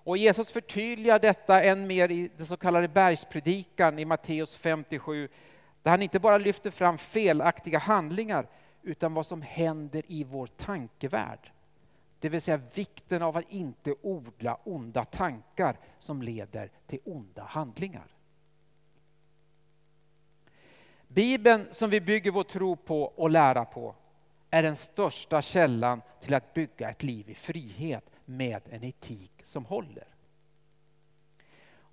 Och 0.04 0.16
Jesus 0.16 0.52
förtydligar 0.52 1.18
detta 1.18 1.62
än 1.62 1.86
mer 1.86 2.10
i 2.10 2.30
den 2.36 2.46
så 2.46 2.56
kallade 2.56 2.88
bergspredikan 2.88 3.98
i 3.98 4.04
Matteus 4.04 4.56
57, 4.56 5.28
där 5.82 5.90
han 5.90 6.02
inte 6.02 6.20
bara 6.20 6.38
lyfter 6.38 6.70
fram 6.70 6.98
felaktiga 6.98 7.78
handlingar 7.78 8.46
utan 8.84 9.14
vad 9.14 9.26
som 9.26 9.42
händer 9.42 10.02
i 10.08 10.24
vår 10.24 10.46
tankevärld. 10.46 11.50
Det 12.18 12.28
vill 12.28 12.40
säga 12.40 12.60
vikten 12.74 13.22
av 13.22 13.36
att 13.36 13.52
inte 13.52 13.94
odla 14.02 14.58
onda 14.64 15.04
tankar 15.04 15.76
som 15.98 16.22
leder 16.22 16.70
till 16.86 16.98
onda 17.04 17.42
handlingar. 17.44 18.06
Bibeln 21.08 21.66
som 21.70 21.90
vi 21.90 22.00
bygger 22.00 22.30
vår 22.30 22.42
tro 22.42 22.76
på 22.76 23.02
och 23.02 23.30
lära 23.30 23.64
på 23.64 23.94
är 24.50 24.62
den 24.62 24.76
största 24.76 25.42
källan 25.42 26.02
till 26.20 26.34
att 26.34 26.54
bygga 26.54 26.90
ett 26.90 27.02
liv 27.02 27.30
i 27.30 27.34
frihet 27.34 28.10
med 28.24 28.62
en 28.70 28.84
etik 28.84 29.32
som 29.42 29.64
håller. 29.64 30.06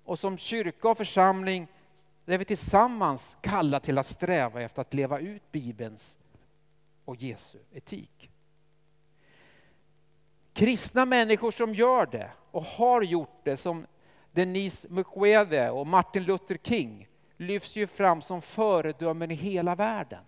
Och 0.04 0.18
som 0.18 0.38
kyrka 0.38 0.88
och 0.88 0.96
församling 0.96 1.68
är 2.26 2.38
vi 2.38 2.44
tillsammans 2.44 3.36
kallade 3.40 3.84
till 3.84 3.98
att 3.98 4.06
sträva 4.06 4.62
efter 4.62 4.82
att 4.82 4.94
leva 4.94 5.18
ut 5.18 5.52
Bibelns 5.52 6.16
och 7.04 7.16
Jesu 7.16 7.58
etik. 7.72 8.30
Kristna 10.52 11.04
människor 11.04 11.50
som 11.50 11.74
gör 11.74 12.06
det 12.06 12.30
och 12.50 12.62
har 12.62 13.02
gjort 13.02 13.40
det 13.44 13.56
som 13.56 13.86
Denise 14.32 14.88
Mukwege 14.90 15.70
och 15.70 15.86
Martin 15.86 16.24
Luther 16.24 16.58
King 16.62 17.08
lyfts 17.36 17.76
ju 17.76 17.86
fram 17.86 18.22
som 18.22 18.42
föredömen 18.42 19.30
i 19.30 19.34
hela 19.34 19.74
världen. 19.74 20.24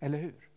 Eller 0.00 0.18
hur? 0.18 0.48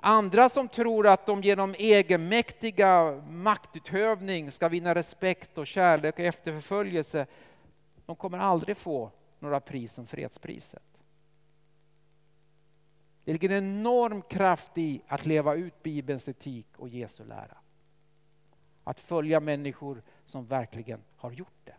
Andra 0.00 0.48
som 0.48 0.68
tror 0.68 1.06
att 1.06 1.26
de 1.26 1.42
genom 1.42 1.74
egenmäktiga 1.78 3.22
maktutövning 3.28 4.50
ska 4.50 4.68
vinna 4.68 4.94
respekt 4.94 5.58
och 5.58 5.66
kärlek 5.66 6.14
och 6.14 6.24
efterföljelse, 6.24 7.26
de 8.06 8.16
kommer 8.16 8.38
aldrig 8.38 8.76
få 8.76 9.10
några 9.38 9.60
pris 9.60 9.92
som 9.92 10.06
fredspriset. 10.06 10.97
Det 13.28 13.32
ligger 13.32 13.50
en 13.50 13.64
enorm 13.64 14.22
kraft 14.22 14.78
i 14.78 15.00
att 15.06 15.26
leva 15.26 15.54
ut 15.54 15.82
Bibelns 15.82 16.28
etik 16.28 16.66
och 16.76 16.88
Jesu 16.88 17.24
lära. 17.24 17.56
Att 18.84 19.00
följa 19.00 19.40
människor 19.40 20.02
som 20.24 20.46
verkligen 20.46 21.00
har 21.16 21.30
gjort 21.30 21.64
det. 21.64 21.74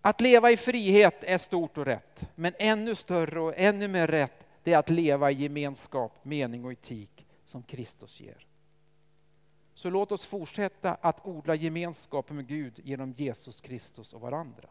Att 0.00 0.20
leva 0.20 0.50
i 0.50 0.56
frihet 0.56 1.24
är 1.24 1.38
stort 1.38 1.78
och 1.78 1.86
rätt, 1.86 2.28
men 2.34 2.52
ännu 2.58 2.94
större 2.94 3.40
och 3.40 3.54
ännu 3.56 3.88
mer 3.88 4.06
rätt 4.06 4.46
det 4.62 4.72
är 4.72 4.78
att 4.78 4.90
leva 4.90 5.30
i 5.30 5.34
gemenskap, 5.34 6.24
mening 6.24 6.64
och 6.64 6.72
etik 6.72 7.26
som 7.44 7.62
Kristus 7.62 8.20
ger. 8.20 8.46
Så 9.74 9.90
låt 9.90 10.12
oss 10.12 10.24
fortsätta 10.24 10.94
att 10.94 11.26
odla 11.26 11.54
gemenskap 11.54 12.30
med 12.30 12.46
Gud 12.46 12.80
genom 12.84 13.12
Jesus 13.12 13.60
Kristus 13.60 14.12
och 14.12 14.20
varandra. 14.20 14.68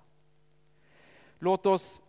Låt 1.39 1.65
oss 1.65 2.01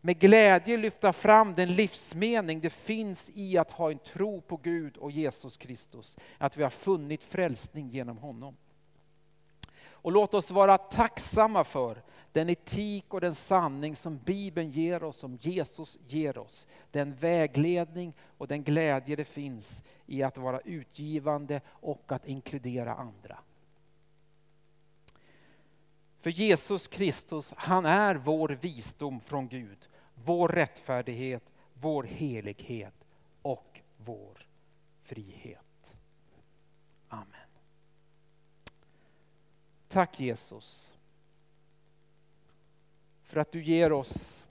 med 0.00 0.18
glädje 0.18 0.76
lyfta 0.76 1.12
fram 1.12 1.54
den 1.54 1.74
livsmening 1.74 2.60
det 2.60 2.70
finns 2.70 3.30
i 3.34 3.58
att 3.58 3.70
ha 3.70 3.90
en 3.90 3.98
tro 3.98 4.40
på 4.40 4.56
Gud 4.56 4.96
och 4.96 5.10
Jesus 5.10 5.56
Kristus. 5.56 6.16
Att 6.38 6.56
vi 6.56 6.62
har 6.62 6.70
funnit 6.70 7.22
frälsning 7.22 7.88
genom 7.88 8.18
honom. 8.18 8.56
Och 9.84 10.12
låt 10.12 10.34
oss 10.34 10.50
vara 10.50 10.78
tacksamma 10.78 11.64
för 11.64 12.02
den 12.32 12.50
etik 12.50 13.14
och 13.14 13.20
den 13.20 13.34
sanning 13.34 13.96
som 13.96 14.18
Bibeln 14.18 14.68
ger 14.68 15.02
oss, 15.02 15.16
som 15.16 15.36
Jesus 15.40 15.98
ger 16.08 16.38
oss. 16.38 16.66
Den 16.90 17.14
vägledning 17.14 18.14
och 18.38 18.48
den 18.48 18.62
glädje 18.62 19.16
det 19.16 19.24
finns 19.24 19.82
i 20.06 20.22
att 20.22 20.38
vara 20.38 20.60
utgivande 20.60 21.60
och 21.66 22.12
att 22.12 22.26
inkludera 22.26 22.94
andra. 22.94 23.38
För 26.22 26.30
Jesus 26.30 26.88
Kristus, 26.88 27.54
han 27.56 27.86
är 27.86 28.14
vår 28.14 28.48
visdom 28.48 29.20
från 29.20 29.48
Gud, 29.48 29.88
vår 30.14 30.48
rättfärdighet, 30.48 31.42
vår 31.74 32.02
helighet 32.02 32.94
och 33.42 33.80
vår 33.96 34.46
frihet. 35.00 35.94
Amen. 37.08 37.48
Tack 39.88 40.20
Jesus 40.20 40.92
för 43.22 43.40
att 43.40 43.52
du 43.52 43.64
ger 43.64 43.92
oss 43.92 44.46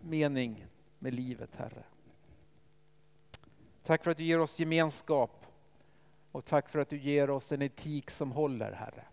mening 0.00 0.66
med 0.98 1.14
livet, 1.14 1.56
Herre. 1.56 1.84
Tack 3.82 4.04
för 4.04 4.10
att 4.10 4.16
du 4.16 4.24
ger 4.24 4.40
oss 4.40 4.60
gemenskap 4.60 5.46
och 6.32 6.44
tack 6.44 6.68
för 6.68 6.78
att 6.78 6.90
du 6.90 6.98
ger 6.98 7.30
oss 7.30 7.52
en 7.52 7.62
etik 7.62 8.10
som 8.10 8.32
håller, 8.32 8.72
Herre. 8.72 9.04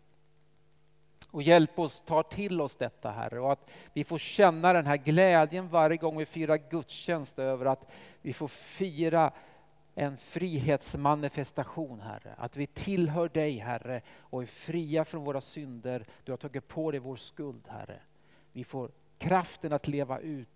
Och 1.36 1.43
hjälp 1.43 1.80
oss 1.80 2.04
ta 2.06 2.24
till 2.24 2.62
oss 2.62 2.76
detta, 2.76 3.12
Herre, 3.12 3.39
och 3.39 3.52
att 3.52 3.69
vi 3.93 4.04
får 4.04 4.17
känna 4.17 4.74
den 4.74 4.86
här 4.86 4.98
glädjen 4.98 5.67
varje 5.67 5.98
gång 5.98 6.17
vi 6.17 6.26
firar 6.26 6.58
gudstjänst 6.69 7.39
över 7.39 7.65
att 7.65 7.91
vi 8.21 8.34
får 8.34 8.48
fira 8.48 9.32
en 9.95 10.17
frihetsmanifestation, 10.17 12.02
Herre. 12.02 12.36
Att 12.38 12.58
vi 12.58 12.67
tillhör 12.67 13.30
dig, 13.30 13.58
Herre, 13.58 14.02
och 14.19 14.41
är 14.41 14.45
fria 14.45 15.06
från 15.06 15.24
våra 15.24 15.41
synder. 15.41 16.06
Du 16.24 16.32
har 16.32 16.38
tagit 16.38 16.67
på 16.67 16.91
dig 16.91 17.00
vår 17.00 17.15
skuld, 17.15 17.67
Herre. 17.67 18.00
Vi 18.52 18.63
får 18.63 18.91
kraften 19.17 19.74
att 19.74 19.88
leva 19.88 20.19
ut 20.19 20.50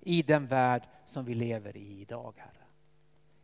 i 0.00 0.22
den 0.22 0.46
värld 0.46 0.82
som 1.04 1.24
vi 1.24 1.34
lever 1.34 1.76
i 1.76 2.00
idag, 2.00 2.34
Herre. 2.36 2.64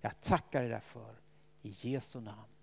Jag 0.01 0.21
tackar 0.21 0.61
dig 0.61 0.71
därför, 0.71 1.15
i 1.63 1.69
Jesu 1.69 2.21
namn. 2.21 2.60